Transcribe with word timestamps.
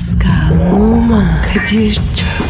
Pascal, 0.00 0.72
Oman, 0.72 1.42
Kadir 1.42 1.94
çok 1.94 2.49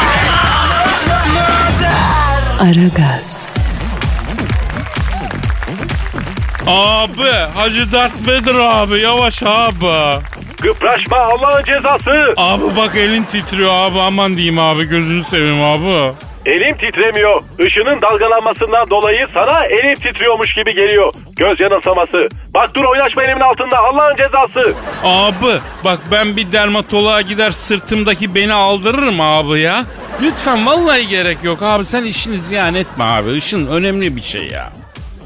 Aragaz, 2.61 3.53
Abi 6.67 7.31
Hacı 7.55 7.91
Dert 7.91 8.27
Vedir 8.27 8.55
abi 8.55 8.99
yavaş 8.99 9.43
abi. 9.43 10.21
Kıpraşma 10.61 11.17
Allah'ın 11.17 11.63
cezası. 11.63 12.33
Abi 12.37 12.63
bak 12.77 12.95
elin 12.95 13.23
titriyor 13.23 13.71
abi 13.73 13.99
aman 14.01 14.35
diyeyim 14.35 14.59
abi 14.59 14.83
gözünü 14.83 15.23
seveyim 15.23 15.61
abi. 15.61 16.13
Elim 16.45 16.77
titremiyor. 16.77 17.41
Işının 17.59 18.01
dalgalanmasından 18.01 18.89
dolayı 18.89 19.27
sana 19.27 19.65
elim 19.65 19.95
titriyormuş 19.95 20.53
gibi 20.53 20.73
geliyor. 20.75 21.13
Göz 21.35 21.59
yanılsaması. 21.59 22.27
Bak 22.53 22.75
dur 22.75 22.83
oynaşma 22.83 23.23
elimin 23.23 23.39
altında 23.41 23.77
Allah'ın 23.77 24.15
cezası. 24.15 24.73
Abi 25.03 25.59
bak 25.83 25.99
ben 26.11 26.37
bir 26.37 26.51
dermatoloğa 26.51 27.21
gider 27.21 27.51
sırtımdaki 27.51 28.35
beni 28.35 28.53
aldırırım 28.53 29.21
abi 29.21 29.59
ya. 29.59 29.83
Lütfen 30.21 30.65
vallahi 30.65 31.07
gerek 31.07 31.37
yok 31.43 31.61
abi 31.61 31.85
sen 31.85 32.03
işini 32.03 32.35
ziyan 32.37 32.75
etme 32.75 33.03
abi. 33.03 33.31
Işın 33.33 33.67
önemli 33.67 34.15
bir 34.15 34.21
şey 34.21 34.47
ya. 34.47 34.69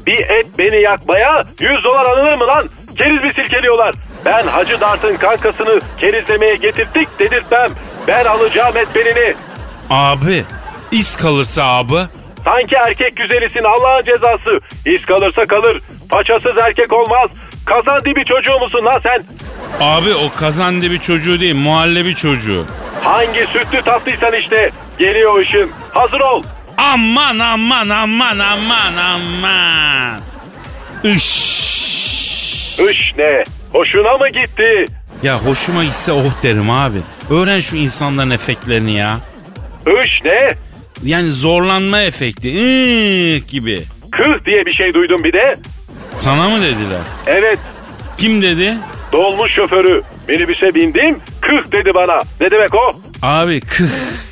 Bir 0.06 0.20
et 0.20 0.46
beni 0.58 0.76
yakmaya 0.82 1.44
100 1.60 1.84
dolar 1.84 2.04
alınır 2.04 2.34
mı 2.34 2.46
lan? 2.46 2.68
Keriz 2.98 3.22
mi 3.22 3.32
silkeliyorlar? 3.32 3.94
Ben 4.24 4.46
Hacı 4.46 4.80
Dart'ın 4.80 5.16
kankasını 5.16 5.80
kerizlemeye 5.98 6.56
getirttik 6.56 7.08
dedirtmem. 7.18 7.68
Ben 8.08 8.24
alacağım 8.24 8.76
et 8.76 8.88
benini. 8.94 9.34
Abi 9.90 10.44
iz 10.92 11.16
kalırsa 11.16 11.64
abi. 11.64 12.06
Sanki 12.44 12.74
erkek 12.86 13.16
güzelisin 13.16 13.64
Allah'ın 13.64 14.04
cezası. 14.04 14.60
İz 14.86 15.06
kalırsa 15.06 15.46
kalır. 15.46 15.80
Paçasız 16.10 16.58
erkek 16.58 16.92
olmaz. 16.92 17.30
Kazan 17.66 18.00
dibi 18.04 18.24
çocuğu 18.24 18.58
musun 18.58 18.84
lan 18.84 19.00
sen? 19.02 19.24
Abi 19.80 20.14
o 20.14 20.30
kazan 20.38 20.82
bir 20.82 20.98
çocuğu 20.98 21.40
değil 21.40 21.54
muhallebi 21.54 22.14
çocuğu. 22.14 22.64
Hangi 23.04 23.46
sütlü 23.52 23.82
tatlıysan 23.82 24.32
işte. 24.32 24.70
Geliyor 24.98 25.38
ışın. 25.38 25.70
Hazır 25.90 26.20
ol. 26.20 26.42
Aman 26.76 27.38
aman 27.38 27.88
aman 27.88 28.38
aman 28.38 28.96
aman. 28.96 30.20
Iş. 31.04 31.56
Iş 32.90 33.14
ne? 33.18 33.44
Hoşuna 33.72 34.12
mı 34.16 34.28
gitti? 34.28 34.84
Ya 35.22 35.38
hoşuma 35.38 35.84
gitse 35.84 36.12
oh 36.12 36.42
derim 36.42 36.70
abi. 36.70 36.98
Öğren 37.30 37.60
şu 37.60 37.76
insanların 37.76 38.30
efektlerini 38.30 38.96
ya. 38.98 39.18
Iş 40.04 40.22
ne? 40.24 40.50
Yani 41.04 41.26
zorlanma 41.32 42.02
efekti. 42.02 42.48
Iıık 42.50 43.48
gibi. 43.48 43.82
Kıh 44.10 44.44
diye 44.46 44.66
bir 44.66 44.72
şey 44.72 44.94
duydum 44.94 45.24
bir 45.24 45.32
de. 45.32 45.54
Sana 46.16 46.48
mı 46.48 46.60
dediler? 46.60 47.00
Evet 47.26 47.58
Kim 48.18 48.42
dedi? 48.42 48.74
dolmuş 49.12 49.52
şoförü. 49.52 50.02
Minibüse 50.28 50.74
bindim 50.74 51.18
kıh 51.40 51.72
dedi 51.72 51.90
bana. 51.94 52.18
Ne 52.40 52.50
demek 52.50 52.74
o? 52.74 52.90
Abi 53.22 53.60
kıh 53.60 53.84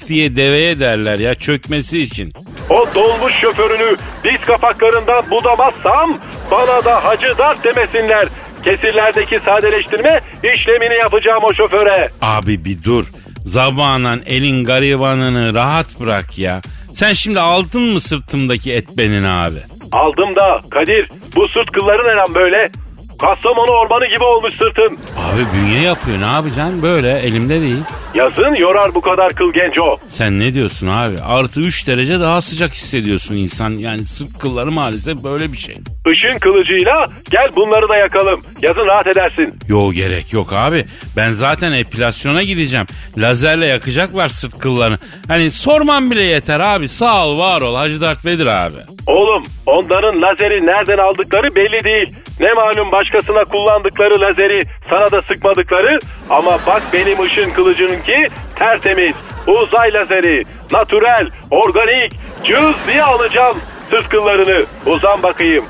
diye 0.09 0.37
deveye 0.37 0.81
derler 0.81 1.19
ya 1.19 1.35
çökmesi 1.35 2.01
için. 2.01 2.33
O 2.71 2.87
dolmuş 2.95 3.33
şoförünü 3.41 3.97
diz 4.25 4.41
kapaklarından 4.41 5.31
budamazsam 5.31 6.19
bana 6.51 6.85
da 6.85 7.05
hacı 7.05 7.39
dert 7.39 7.65
demesinler. 7.65 8.29
Kesirlerdeki 8.65 9.41
sadeleştirme 9.45 10.21
işlemini 10.55 10.95
yapacağım 10.95 11.43
o 11.45 11.53
şoföre. 11.55 12.09
Abi 12.23 12.65
bir 12.65 12.83
dur. 12.85 13.05
Zabanan 13.45 14.23
elin 14.27 14.65
garibanını 14.65 15.55
rahat 15.55 16.01
bırak 16.01 16.39
ya. 16.39 16.61
Sen 16.93 17.13
şimdi 17.13 17.41
aldın 17.41 17.83
mı 17.83 18.01
sırtımdaki 18.01 18.73
et 18.73 18.89
benin 18.99 19.25
abi? 19.25 19.59
Aldım 19.93 20.37
da 20.37 20.61
Kadir 20.71 21.09
bu 21.37 21.49
sırt 21.49 21.71
kılları 21.73 22.03
ne 22.09 22.17
lan 22.17 22.35
böyle? 22.35 22.71
Kastamonu 23.19 23.71
ormanı 23.71 24.07
gibi 24.07 24.25
olmuş 24.25 24.55
sırtın. 24.55 24.99
Abi 25.19 25.41
bünye 25.57 25.81
yapıyor 25.83 26.21
ne 26.21 26.25
yapacaksın 26.33 26.83
böyle 26.83 27.19
elimde 27.19 27.61
değil. 27.61 27.83
Yazın 28.15 28.55
yorar 28.55 28.95
bu 28.95 29.01
kadar 29.01 29.33
kıl 29.35 29.53
genco. 29.53 29.99
Sen 30.09 30.41
ne 30.41 30.55
diyorsun 30.55 30.87
abi? 30.89 31.19
Artı 31.23 31.61
3 31.61 31.87
derece 31.89 32.21
daha 32.21 32.41
sıcak 32.41 32.73
hissediyorsun 32.73 33.35
insan. 33.37 33.71
Yani 33.71 34.05
sırt 34.05 34.39
kılları 34.39 34.71
maalesef 34.73 35.17
böyle 35.25 35.53
bir 35.53 35.57
şey. 35.59 35.77
Işın 36.13 36.39
kılıcıyla 36.39 37.07
gel 37.31 37.49
bunları 37.57 37.89
da 37.89 37.97
yakalım. 37.97 38.43
Yazın 38.63 38.87
rahat 38.87 39.07
edersin. 39.07 39.55
Yo 39.69 39.93
gerek 39.93 40.33
yok 40.33 40.53
abi. 40.53 40.85
Ben 41.17 41.31
zaten 41.31 41.73
epilasyona 41.73 42.43
gideceğim. 42.43 42.87
Lazerle 43.19 43.67
yakacaklar 43.67 44.29
sırt 44.29 44.59
kıllarını. 44.59 44.99
Hani 45.29 45.51
sormam 45.51 46.11
bile 46.11 46.25
yeter 46.25 46.61
abi. 46.61 46.89
Sağ 46.89 47.27
ol 47.27 47.39
var 47.39 47.61
ol 47.61 47.77
Hacı 47.77 48.01
Dert 48.01 48.25
Vedir 48.25 48.47
abi. 48.47 48.77
Oğlum 49.07 49.45
onların 49.67 50.23
lazeri 50.23 50.67
nereden 50.67 50.99
aldıkları 50.99 51.55
belli 51.55 51.85
değil. 51.85 52.15
Ne 52.41 52.53
malum 52.53 52.93
başkasına 52.93 53.45
kullandıkları 53.45 54.21
lazeri 54.21 54.63
sana 54.89 55.13
da 55.13 55.23
sıkmadıkları 55.23 56.01
ama 56.31 56.59
bak 56.67 56.83
benim 56.93 57.21
ışın 57.23 57.51
kılıcınınki 57.51 58.29
tertemiz. 58.59 59.15
Uzay 59.47 59.93
lazeri, 59.93 60.45
natürel, 60.73 61.29
organik, 61.51 62.13
cız 62.45 62.75
diye 62.87 63.03
alacağım 63.03 63.57
sırt 63.91 64.09
kıllarını. 64.09 64.67
Uzan 64.87 65.23
bakayım. 65.23 65.65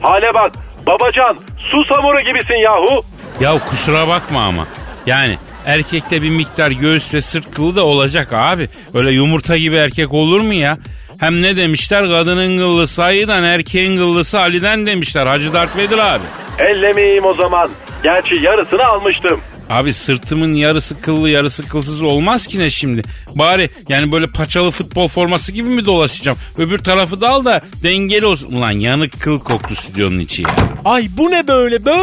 Hale 0.00 0.34
bak 0.34 0.52
babacan 0.86 1.38
su 1.58 1.84
samuru 1.84 2.20
gibisin 2.20 2.54
yahu. 2.64 3.02
Ya 3.40 3.58
kusura 3.58 4.08
bakma 4.08 4.44
ama. 4.44 4.66
Yani 5.06 5.38
erkekte 5.66 6.22
bir 6.22 6.30
miktar 6.30 6.70
göğüs 6.70 7.14
ve 7.14 7.20
sırt 7.20 7.50
kılı 7.54 7.76
da 7.76 7.84
olacak 7.84 8.32
abi. 8.32 8.68
Öyle 8.94 9.10
yumurta 9.12 9.56
gibi 9.56 9.76
erkek 9.76 10.12
olur 10.12 10.40
mu 10.40 10.54
ya? 10.54 10.78
Hem 11.18 11.42
ne 11.42 11.56
demişler 11.56 12.08
kadının 12.08 12.58
kıllısı 12.58 13.02
ayıdan 13.04 13.44
erkeğin 13.44 13.96
kıllısı 13.96 14.38
Ali'den 14.40 14.86
demişler 14.86 15.26
Hacı 15.26 15.52
Dert 15.52 15.76
Vedir 15.76 15.98
abi. 15.98 16.24
Ellemeyeyim 16.58 17.24
o 17.24 17.34
zaman. 17.34 17.70
Gerçi 18.02 18.34
yarısını 18.40 18.84
almıştım. 18.84 19.40
Abi 19.70 19.92
sırtımın 19.94 20.54
yarısı 20.54 21.00
kıllı 21.00 21.30
yarısı 21.30 21.68
kılsız 21.68 22.02
olmaz 22.02 22.46
ki 22.46 22.58
ne 22.58 22.70
şimdi? 22.70 23.02
Bari 23.34 23.70
yani 23.88 24.12
böyle 24.12 24.26
paçalı 24.26 24.70
futbol 24.70 25.08
forması 25.08 25.52
gibi 25.52 25.70
mi 25.70 25.84
dolaşacağım? 25.84 26.38
Öbür 26.58 26.78
tarafı 26.78 27.20
da 27.20 27.28
al 27.28 27.44
da 27.44 27.60
dengeli 27.82 28.26
olsun. 28.26 28.52
Ulan 28.52 28.70
yanık 28.70 29.20
kıl 29.20 29.38
koktu 29.38 29.74
stüdyonun 29.74 30.18
içi 30.18 30.42
ya. 30.42 30.48
Ay 30.84 31.06
bu 31.16 31.30
ne 31.30 31.48
böyle 31.48 31.84
bö? 31.84 31.96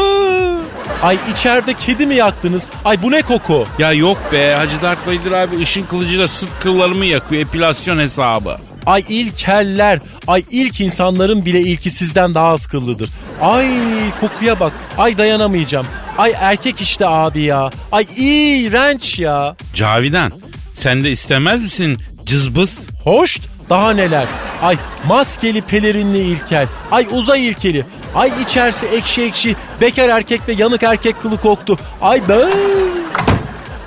Ay 1.04 1.18
içeride 1.32 1.74
kedi 1.74 2.08
mi 2.08 2.16
yaktınız? 2.16 2.70
Ay 2.86 3.04
bu 3.04 3.12
ne 3.12 3.22
koku? 3.22 3.66
Ya 3.80 3.94
yok 3.94 4.18
be 4.34 4.54
Hacı 4.54 4.82
Dert 4.82 5.08
Vedir 5.08 5.32
abi 5.32 5.62
ışın 5.62 5.84
kılıcıyla 5.86 6.28
sırt 6.28 6.60
kıllarımı 6.64 7.06
yakıyor 7.06 7.42
epilasyon 7.42 8.00
hesabı. 8.00 8.58
Ay 8.86 9.04
ilkeller. 9.10 10.00
Ay 10.28 10.44
ilk 10.52 10.82
insanların 10.82 11.46
bile 11.46 11.62
ilki 11.62 11.92
sizden 11.92 12.36
daha 12.36 12.48
az 12.48 12.68
kıllıdır. 12.68 13.10
Ay 13.42 13.68
kokuya 14.22 14.60
bak. 14.60 14.74
Ay 14.98 15.18
dayanamayacağım. 15.18 15.88
Ay 16.18 16.34
erkek 16.40 16.82
işte 16.82 17.08
abi 17.08 17.42
ya. 17.42 17.70
Ay 17.92 18.06
iğrenç 18.18 19.20
ya. 19.20 19.56
Cavidan 19.74 20.32
sen 20.74 21.04
de 21.04 21.12
istemez 21.12 21.62
misin 21.62 21.98
cızbız? 22.26 22.88
Hoş 23.04 23.40
daha 23.70 23.92
neler. 23.92 24.28
Ay 24.62 24.78
maskeli 25.08 25.62
pelerinli 25.62 26.18
ilkel. 26.18 26.68
Ay 26.92 27.08
uzay 27.12 27.48
ilkeli. 27.48 27.86
Ay 28.16 28.32
içerisi 28.44 28.86
ekşi 28.86 29.22
ekşi. 29.24 29.56
Bekar 29.82 30.10
erkekle 30.10 30.54
yanık 30.54 30.84
erkek 30.84 31.22
kılı 31.22 31.40
koktu. 31.40 31.78
Ay 32.02 32.30
be. 32.30 32.36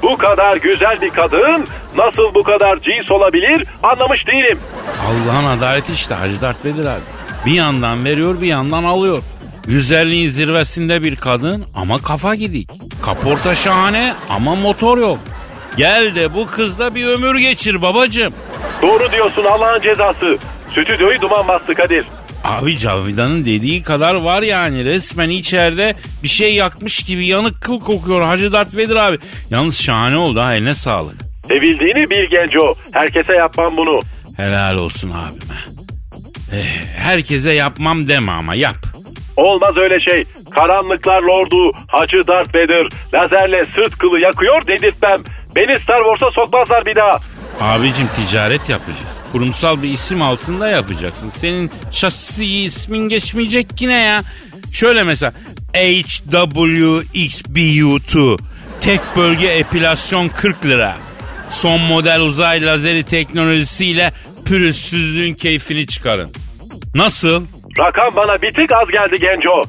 Bu 0.09 0.17
kadar 0.17 0.57
güzel 0.57 1.01
bir 1.01 1.11
kadın 1.11 1.67
nasıl 1.97 2.35
bu 2.35 2.43
kadar 2.43 2.79
cins 2.81 3.11
olabilir 3.11 3.67
anlamış 3.83 4.27
değilim. 4.27 4.59
Allah'ın 5.07 5.59
adaleti 5.59 5.93
işte 5.93 6.15
Hacı 6.15 6.41
Dert 6.41 6.65
Vedir 6.65 6.85
abi. 6.85 7.01
Bir 7.47 7.53
yandan 7.53 8.05
veriyor 8.05 8.41
bir 8.41 8.47
yandan 8.47 8.85
alıyor. 8.85 9.19
Güzelliğin 9.67 10.31
zirvesinde 10.31 11.03
bir 11.03 11.17
kadın 11.17 11.65
ama 11.75 11.99
kafa 11.99 12.35
gidik. 12.35 12.71
Kaporta 13.03 13.55
şahane 13.55 14.15
ama 14.29 14.55
motor 14.55 14.99
yok. 14.99 15.19
Gel 15.77 16.15
de 16.15 16.35
bu 16.35 16.47
kızla 16.47 16.95
bir 16.95 17.07
ömür 17.07 17.39
geçir 17.39 17.83
babacım. 17.83 18.35
Doğru 18.83 19.13
diyorsun 19.13 19.45
Allah'ın 19.45 19.81
cezası. 19.81 20.39
Stüdyoyu 20.71 21.21
duman 21.21 21.49
bastı 21.49 21.75
Kadir. 21.75 22.07
Abi 22.45 22.79
Cavidan'ın 22.79 23.45
dediği 23.45 23.83
kadar 23.83 24.15
var 24.15 24.43
yani 24.43 24.85
resmen 24.85 25.31
içeride 25.31 25.95
bir 26.23 26.29
şey 26.29 26.55
yakmış 26.55 27.03
gibi 27.03 27.27
yanık 27.27 27.61
kıl 27.61 27.81
kokuyor 27.81 28.23
Hacı 28.23 28.53
Dert 28.53 28.77
Vedir 28.77 28.97
abi. 28.97 29.19
Yalnız 29.51 29.81
şahane 29.83 30.17
oldu 30.19 30.41
ha 30.41 30.55
eline 30.55 30.75
sağlık. 30.75 31.17
Sevildiğini 31.49 32.11
bil 32.11 32.31
genco. 32.31 32.75
Herkese 32.93 33.35
yapmam 33.35 33.77
bunu. 33.77 34.01
Helal 34.37 34.77
olsun 34.77 35.11
abime. 35.11 35.59
Eh, 36.53 36.85
herkese 36.97 37.53
yapmam 37.53 38.07
deme 38.07 38.33
ama 38.33 38.55
yap. 38.55 38.77
Olmaz 39.37 39.77
öyle 39.77 40.01
şey. 40.01 40.25
Karanlıklar 40.51 41.23
lordu 41.23 41.73
Hacı 41.89 42.27
Darth 42.27 42.49
Vader 42.49 42.89
lazerle 43.15 43.65
sırt 43.65 43.99
kılı 43.99 44.21
yakıyor 44.21 44.67
dedirtmem. 44.67 45.19
Beni 45.57 45.79
Star 45.81 45.99
Wars'a 46.03 46.31
sokmazlar 46.31 46.87
bir 46.87 46.95
daha. 46.97 47.19
Abicim 47.61 48.07
ticaret 48.09 48.69
yapacağız. 48.69 49.18
Kurumsal 49.33 49.83
bir 49.83 49.91
isim 49.91 50.23
altında 50.23 50.69
yapacaksın. 50.69 51.31
Senin 51.37 51.71
şahsi 51.91 52.47
ismin 52.47 53.09
geçmeyecek 53.09 53.67
yine 53.81 54.01
ya. 54.01 54.23
Şöyle 54.73 55.05
mesela 55.05 55.33
HWXBU2 55.75 58.39
tek 58.81 59.01
bölge 59.17 59.47
epilasyon 59.47 60.29
40 60.29 60.67
lira. 60.67 60.97
Son 61.51 61.81
model 61.81 62.21
uzay 62.21 62.63
lazeri 62.63 63.05
teknolojisiyle 63.05 64.13
pürüzsüzlüğün 64.45 65.35
keyfini 65.35 65.87
çıkarın. 65.87 66.31
Nasıl? 66.95 67.45
Rakam 67.79 68.17
bana 68.17 68.43
bir 68.43 68.55
tık 68.55 68.73
az 68.73 68.91
geldi 68.91 69.21
Genco. 69.21 69.63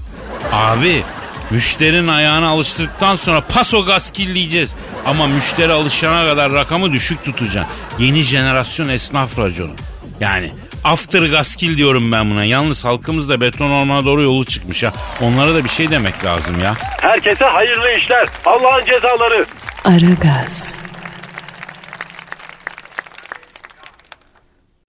Abi 0.51 1.03
müşterinin 1.51 2.07
ayağına 2.07 2.49
alıştırdıktan 2.49 3.15
sonra 3.15 3.41
paso 3.41 3.85
gaz 3.85 4.11
kirleyeceğiz. 4.11 4.73
Ama 5.05 5.27
müşteri 5.27 5.71
alışana 5.71 6.25
kadar 6.25 6.51
rakamı 6.51 6.93
düşük 6.93 7.23
tutacaksın. 7.23 7.73
Yeni 7.99 8.21
jenerasyon 8.21 8.89
esnaf 8.89 9.39
raconu. 9.39 9.71
Yani 10.19 10.51
after 10.83 11.21
gaskill 11.21 11.77
diyorum 11.77 12.11
ben 12.11 12.31
buna. 12.31 12.45
Yalnız 12.45 12.85
halkımız 12.85 13.29
da 13.29 13.41
beton 13.41 13.71
ormana 13.71 14.05
doğru 14.05 14.23
yolu 14.23 14.45
çıkmış 14.45 14.83
ha. 14.83 14.93
Onlara 15.21 15.55
da 15.55 15.63
bir 15.63 15.69
şey 15.69 15.89
demek 15.89 16.25
lazım 16.25 16.59
ya. 16.63 16.73
Herkese 17.01 17.45
hayırlı 17.45 17.91
işler. 17.97 18.27
Allah'ın 18.45 18.85
cezaları. 18.85 19.45
Aragaz. 19.85 20.75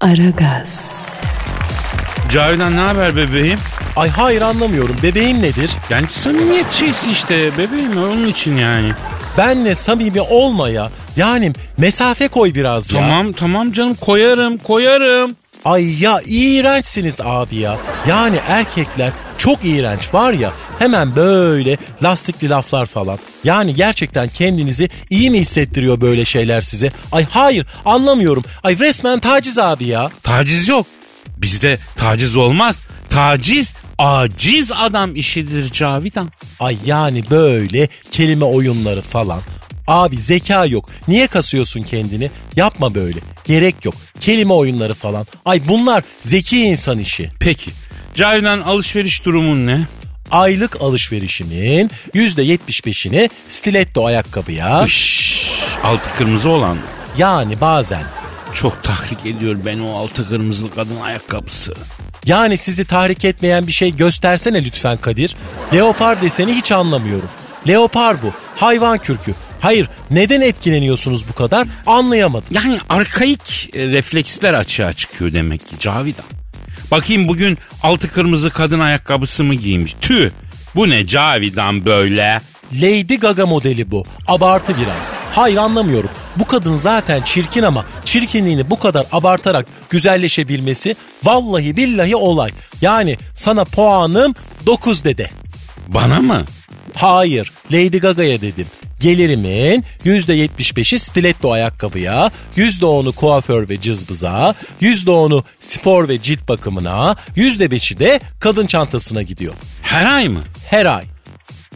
Aragaz. 0.00 0.92
Cavidan 2.32 2.76
ne 2.76 2.80
haber 2.80 3.16
bebeğim? 3.16 3.58
Ay 3.96 4.08
hayır 4.08 4.42
anlamıyorum. 4.42 4.96
Bebeğim 5.02 5.42
nedir? 5.42 5.70
Yani 5.90 6.06
samimiyet 6.06 6.72
şeysi 6.72 7.10
işte 7.10 7.50
bebeğim 7.58 7.96
onun 7.96 8.26
için 8.26 8.56
yani. 8.56 8.92
Benle 9.38 9.74
samimi 9.74 10.20
olmaya. 10.20 10.90
Yani 11.16 11.52
mesafe 11.78 12.28
koy 12.28 12.54
biraz 12.54 12.92
ya. 12.92 13.00
Tamam 13.00 13.32
tamam 13.32 13.72
canım 13.72 13.94
koyarım 13.94 14.58
koyarım. 14.58 15.36
Ay 15.64 16.02
ya 16.02 16.20
iğrençsiniz 16.26 17.20
abi 17.24 17.56
ya. 17.56 17.76
Yani 18.08 18.38
erkekler 18.48 19.12
çok 19.38 19.58
iğrenç 19.64 20.14
var 20.14 20.32
ya 20.32 20.52
hemen 20.78 21.16
böyle 21.16 21.76
lastikli 22.02 22.48
laflar 22.48 22.86
falan. 22.86 23.18
Yani 23.44 23.74
gerçekten 23.74 24.28
kendinizi 24.28 24.88
iyi 25.10 25.30
mi 25.30 25.40
hissettiriyor 25.40 26.00
böyle 26.00 26.24
şeyler 26.24 26.60
size? 26.60 26.92
Ay 27.12 27.26
hayır 27.30 27.66
anlamıyorum. 27.84 28.44
Ay 28.62 28.78
resmen 28.78 29.20
taciz 29.20 29.58
abi 29.58 29.84
ya. 29.84 30.10
Taciz 30.22 30.68
yok. 30.68 30.86
Bizde 31.36 31.78
taciz 31.96 32.36
olmaz. 32.36 32.82
Taciz 33.10 33.74
aciz 34.00 34.72
adam 34.72 35.16
işidir 35.16 35.72
Cavidan. 35.72 36.30
Ay 36.60 36.76
yani 36.86 37.24
böyle 37.30 37.88
kelime 38.10 38.44
oyunları 38.44 39.00
falan. 39.00 39.40
Abi 39.86 40.16
zeka 40.16 40.66
yok. 40.66 40.88
Niye 41.08 41.26
kasıyorsun 41.26 41.80
kendini? 41.82 42.30
Yapma 42.56 42.94
böyle. 42.94 43.20
Gerek 43.44 43.84
yok. 43.84 43.94
Kelime 44.20 44.52
oyunları 44.52 44.94
falan. 44.94 45.26
Ay 45.44 45.60
bunlar 45.68 46.04
zeki 46.22 46.60
insan 46.60 46.98
işi. 46.98 47.30
Peki. 47.40 47.70
Cavidan 48.14 48.60
alışveriş 48.60 49.24
durumun 49.24 49.66
ne? 49.66 49.80
Aylık 50.30 50.80
alışverişimin 50.80 51.90
%75'ini 52.14 53.30
stiletto 53.48 54.06
ayakkabıya 54.06 54.86
Şşş, 54.86 55.50
altı 55.84 56.10
kırmızı 56.12 56.48
olan. 56.50 56.78
yani 57.18 57.60
bazen 57.60 58.02
Çok 58.54 58.82
tahrik 58.82 59.26
ediyor 59.26 59.56
beni 59.66 59.82
o 59.82 59.96
altı 59.96 60.28
kırmızılı 60.28 60.74
kadın 60.74 61.00
ayakkabısı. 61.00 61.74
Yani 62.26 62.56
sizi 62.56 62.84
tahrik 62.84 63.24
etmeyen 63.24 63.66
bir 63.66 63.72
şey 63.72 63.96
göstersene 63.96 64.64
lütfen 64.64 64.96
Kadir. 64.96 65.36
Leopar 65.74 66.22
deseni 66.22 66.54
hiç 66.54 66.72
anlamıyorum. 66.72 67.28
Leopar 67.68 68.22
bu. 68.22 68.32
Hayvan 68.56 68.98
kürkü. 68.98 69.34
Hayır 69.60 69.88
neden 70.10 70.40
etkileniyorsunuz 70.40 71.28
bu 71.28 71.32
kadar 71.32 71.68
anlayamadım. 71.86 72.48
Yani 72.50 72.80
arkaik 72.88 73.70
e, 73.74 73.86
refleksler 73.88 74.54
açığa 74.54 74.92
çıkıyor 74.92 75.32
demek 75.32 75.60
ki 75.68 75.78
Cavidan. 75.78 76.24
Bakayım 76.90 77.28
bugün 77.28 77.58
altı 77.82 78.12
kırmızı 78.12 78.50
kadın 78.50 78.80
ayakkabısı 78.80 79.44
mı 79.44 79.54
giymiş? 79.54 79.94
Tüh 80.00 80.30
bu 80.74 80.90
ne 80.90 81.06
Cavidan 81.06 81.86
böyle? 81.86 82.40
Lady 82.72 83.16
Gaga 83.16 83.46
modeli 83.46 83.90
bu. 83.90 84.04
Abartı 84.26 84.76
biraz. 84.76 85.19
Hayır 85.32 85.56
anlamıyorum. 85.56 86.10
Bu 86.36 86.44
kadın 86.44 86.74
zaten 86.74 87.22
çirkin 87.22 87.62
ama 87.62 87.84
çirkinliğini 88.04 88.70
bu 88.70 88.78
kadar 88.78 89.06
abartarak 89.12 89.66
güzelleşebilmesi 89.90 90.96
vallahi 91.24 91.76
billahi 91.76 92.16
olay. 92.16 92.50
Yani 92.80 93.16
sana 93.34 93.64
puanım 93.64 94.34
9 94.66 95.04
dede. 95.04 95.30
Bana 95.88 96.20
mı? 96.20 96.44
Hayır 96.94 97.52
Lady 97.72 97.98
Gaga'ya 97.98 98.40
dedim. 98.40 98.66
Gelirimin 99.00 99.84
%75'i 100.04 100.98
stiletto 100.98 101.52
ayakkabıya, 101.52 102.30
%10'u 102.56 103.12
kuaför 103.12 103.68
ve 103.68 103.80
cızbıza, 103.80 104.54
%10'u 104.80 105.44
spor 105.60 106.08
ve 106.08 106.22
cilt 106.22 106.48
bakımına, 106.48 107.16
%5'i 107.36 107.98
de 107.98 108.20
kadın 108.40 108.66
çantasına 108.66 109.22
gidiyor. 109.22 109.54
Her 109.82 110.06
ay 110.06 110.28
mı? 110.28 110.40
Her 110.70 110.86
ay. 110.86 111.04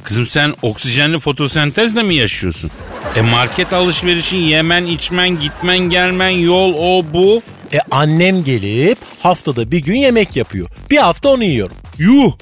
Kızım 0.05 0.27
sen 0.27 0.55
oksijenli 0.63 1.19
fotosentezle 1.19 2.03
mi 2.03 2.15
yaşıyorsun? 2.15 2.71
E 3.17 3.21
market 3.21 3.73
alışverişin 3.73 4.37
yemen, 4.41 4.87
içmen, 4.87 5.41
gitmen, 5.41 5.79
gelmen, 5.79 6.29
yol 6.29 6.75
o 6.79 7.05
bu. 7.15 7.43
E 7.73 7.79
annem 7.91 8.45
gelip 8.45 8.99
haftada 9.23 9.71
bir 9.71 9.79
gün 9.79 9.97
yemek 9.97 10.37
yapıyor. 10.37 10.69
Bir 10.91 10.97
hafta 10.97 11.29
onu 11.29 11.45
yiyorum. 11.45 11.77
Yuh! 11.99 12.33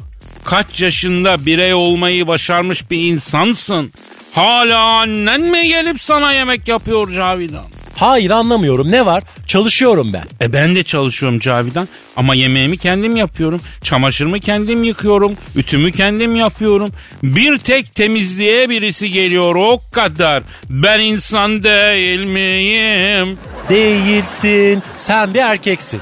Kaç 0.45 0.81
yaşında 0.81 1.47
birey 1.47 1.75
olmayı 1.75 2.27
başarmış 2.27 2.91
bir 2.91 3.13
insansın. 3.13 3.93
Hala 4.33 4.79
annen 4.79 5.41
mi 5.41 5.69
gelip 5.69 6.01
sana 6.01 6.33
yemek 6.33 6.69
yapıyor 6.69 7.13
Cavidan? 7.13 7.67
Hayır 7.97 8.31
anlamıyorum 8.31 8.91
ne 8.91 9.07
var? 9.07 9.23
Çalışıyorum 9.47 10.13
ben. 10.13 10.25
E 10.47 10.53
ben 10.53 10.75
de 10.77 10.83
çalışıyorum 10.83 11.39
Cavidan 11.39 11.89
ama 12.17 12.35
yemeğimi 12.35 12.79
kendim 12.79 13.17
yapıyorum. 13.17 13.61
Çamaşırımı 13.83 14.41
kendim 14.41 14.83
yıkıyorum. 14.83 15.33
Ütümü 15.57 15.93
kendim 15.93 16.37
yapıyorum. 16.37 16.91
Bir 17.23 17.59
tek 17.59 17.95
temizliğe 17.95 18.71
birisi 18.71 19.11
geliyor 19.11 19.55
o 19.55 19.81
kadar. 19.93 20.43
Ben 20.71 21.01
insan 21.01 21.65
değil 21.65 22.25
miyim? 22.25 23.39
Değilsin. 23.69 24.83
Sen 24.97 25.35
bir 25.35 25.39
erkeksin. 25.41 26.01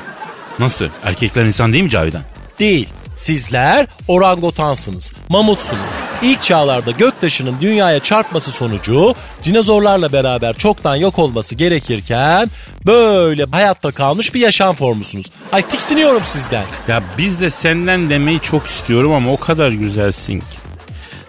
Nasıl? 0.59 0.89
Erkekler 1.05 1.45
insan 1.45 1.73
değil 1.73 1.85
mi 1.85 1.91
Cavidan? 1.91 2.23
Değil. 2.59 2.89
Sizler 3.15 3.87
orangotansınız, 4.09 5.13
mamutsunuz. 5.29 5.91
İlk 6.23 6.43
çağlarda 6.43 6.91
göktaşının 6.91 7.61
dünyaya 7.61 8.01
çarpması 8.01 8.53
sonucu 8.53 9.15
dinozorlarla 9.45 10.13
beraber 10.13 10.55
çoktan 10.57 10.97
yok 10.97 11.19
olması 11.19 11.55
gerekirken 11.55 12.51
böyle 12.87 13.45
hayatta 13.45 13.91
kalmış 13.91 14.35
bir 14.35 14.41
yaşam 14.41 14.77
formusunuz. 14.77 15.27
Ay 15.53 15.63
tiksiniyorum 15.63 16.23
sizden. 16.25 16.65
Ya 16.89 17.03
biz 17.19 17.41
de 17.41 17.51
senden 17.51 18.11
demeyi 18.11 18.41
çok 18.41 18.67
istiyorum 18.67 19.13
ama 19.13 19.33
o 19.33 19.37
kadar 19.37 19.71
güzelsin 19.71 20.39
ki. 20.41 20.61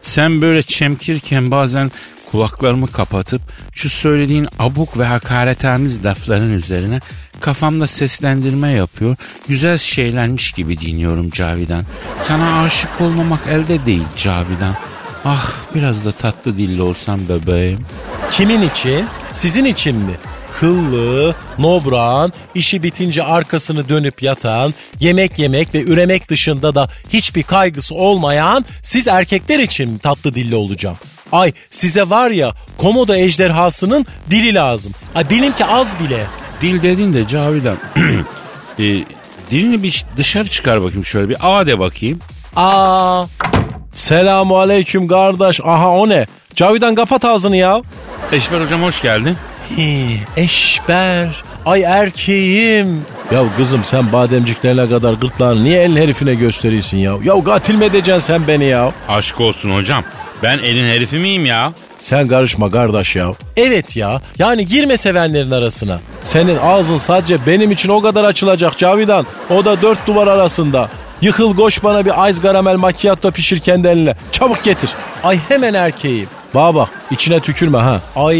Sen 0.01 0.41
böyle 0.41 0.63
çemkirken 0.63 1.51
bazen 1.51 1.91
kulaklarımı 2.31 2.87
kapatıp 2.87 3.41
şu 3.75 3.89
söylediğin 3.89 4.47
abuk 4.59 4.97
ve 4.97 5.05
hakaretamiz 5.05 6.05
lafların 6.05 6.51
üzerine 6.51 6.99
kafamda 7.39 7.87
seslendirme 7.87 8.71
yapıyor. 8.71 9.15
Güzel 9.47 9.77
şeylermiş 9.77 10.51
gibi 10.51 10.79
dinliyorum 10.79 11.29
Cavidan. 11.29 11.83
Sana 12.21 12.61
aşık 12.61 13.01
olmamak 13.01 13.47
elde 13.47 13.85
değil 13.85 14.03
Cavidan. 14.17 14.75
Ah 15.25 15.51
biraz 15.75 16.05
da 16.05 16.11
tatlı 16.11 16.57
dilli 16.57 16.81
olsam 16.81 17.19
bebeğim. 17.29 17.79
Kimin 18.31 18.61
için? 18.61 19.05
Sizin 19.31 19.65
için 19.65 19.95
mi? 19.95 20.13
Kıllı, 20.59 21.35
nobran, 21.57 22.33
işi 22.55 22.83
bitince 22.83 23.23
arkasını 23.23 23.89
dönüp 23.89 24.23
yatan, 24.23 24.73
yemek 24.99 25.39
yemek 25.39 25.73
ve 25.73 25.81
üremek 25.83 26.29
dışında 26.29 26.75
da 26.75 26.89
hiçbir 27.09 27.43
kaygısı 27.43 27.95
olmayan 27.95 28.65
siz 28.83 29.07
erkekler 29.07 29.59
için 29.59 29.97
tatlı 29.97 30.35
dilli 30.35 30.55
olacağım? 30.55 30.97
Ay 31.31 31.53
size 31.69 32.09
var 32.09 32.31
ya 32.31 32.53
komodo 32.77 33.15
ejderhasının 33.15 34.05
dili 34.29 34.53
lazım. 34.53 34.93
Ay 35.15 35.29
benimki 35.29 35.65
az 35.65 35.95
bile. 35.99 36.25
Dil 36.61 36.83
dedin 36.83 37.13
de 37.13 37.27
Cavidan. 37.27 37.77
e, 38.79 38.83
dilini 39.51 39.83
bir 39.83 40.05
dışarı 40.17 40.47
çıkar 40.49 40.83
bakayım 40.83 41.05
şöyle 41.05 41.29
bir 41.29 41.37
A 41.41 41.65
de 41.67 41.79
bakayım. 41.79 42.19
Aa. 42.55 43.25
Selamu 43.93 44.57
aleyküm 44.59 45.07
kardeş. 45.07 45.59
Aha 45.63 45.89
o 45.89 46.09
ne? 46.09 46.25
Cavidan 46.55 46.95
kapat 46.95 47.25
ağzını 47.25 47.55
ya. 47.57 47.81
Eşber 48.31 48.61
hocam 48.61 48.83
hoş 48.83 49.01
geldin. 49.01 49.37
Hii, 49.77 50.19
eşber. 50.37 51.43
Ay 51.65 51.83
erkeğim. 51.83 53.05
Ya 53.33 53.43
kızım 53.57 53.83
sen 53.83 54.11
bademciklerine 54.13 54.89
kadar 54.89 55.13
gırtlağını 55.13 55.63
niye 55.63 55.81
elin 55.81 55.95
herifine 55.95 56.33
gösteriyorsun 56.33 56.97
ya? 56.97 57.13
Ya 57.23 57.43
katil 57.43 57.75
mi 57.75 57.85
edeceksin 57.85 58.19
sen 58.27 58.47
beni 58.47 58.65
ya? 58.65 58.91
Aşk 59.07 59.41
olsun 59.41 59.71
hocam. 59.75 60.03
Ben 60.43 60.57
elin 60.57 60.87
herifi 60.87 61.19
miyim 61.19 61.45
ya? 61.45 61.73
Sen 61.99 62.27
karışma 62.27 62.69
kardeş 62.69 63.15
ya. 63.15 63.31
Evet 63.57 63.95
ya. 63.95 64.21
Yani 64.39 64.67
girme 64.67 64.97
sevenlerin 64.97 65.51
arasına. 65.51 65.99
Senin 66.23 66.57
ağzın 66.57 66.97
sadece 66.97 67.37
benim 67.47 67.71
için 67.71 67.89
o 67.89 68.01
kadar 68.01 68.23
açılacak 68.23 68.77
Cavidan. 68.77 69.25
O 69.49 69.65
da 69.65 69.81
dört 69.81 70.07
duvar 70.07 70.27
arasında. 70.27 70.89
Yıkıl 71.21 71.55
koş 71.55 71.83
bana 71.83 72.05
bir 72.05 72.29
ice 72.29 72.41
caramel 72.41 72.75
macchiato 72.75 73.31
pişir 73.31 73.59
kendi 73.59 73.87
eline. 73.87 74.15
Çabuk 74.31 74.63
getir. 74.63 74.89
Ay 75.23 75.39
hemen 75.47 75.73
erkeğim. 75.73 76.27
Bana 76.55 76.75
bak 76.75 76.89
içine 77.11 77.39
tükürme 77.39 77.77
ha. 77.77 78.01
Ay 78.15 78.37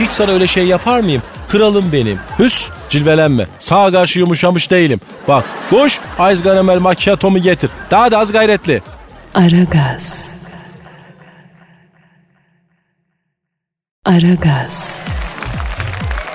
hiç 0.00 0.10
sana 0.10 0.32
öyle 0.32 0.46
şey 0.46 0.64
yapar 0.66 1.00
mıyım? 1.00 1.22
Kralım 1.48 1.92
benim. 1.92 2.18
Hüs 2.38 2.68
cilvelenme. 2.90 3.46
Sağa 3.58 3.92
karşı 3.92 4.18
yumuşamış 4.18 4.70
değilim. 4.70 5.00
Bak 5.28 5.44
koş 5.70 6.00
Ice 6.32 6.44
Caramel 6.44 6.78
Macchiato'mu 6.78 7.38
getir. 7.38 7.70
Daha 7.90 8.10
da 8.10 8.18
az 8.18 8.32
gayretli. 8.32 8.82
Aragaz. 9.34 10.35
Aragaz. 14.06 14.98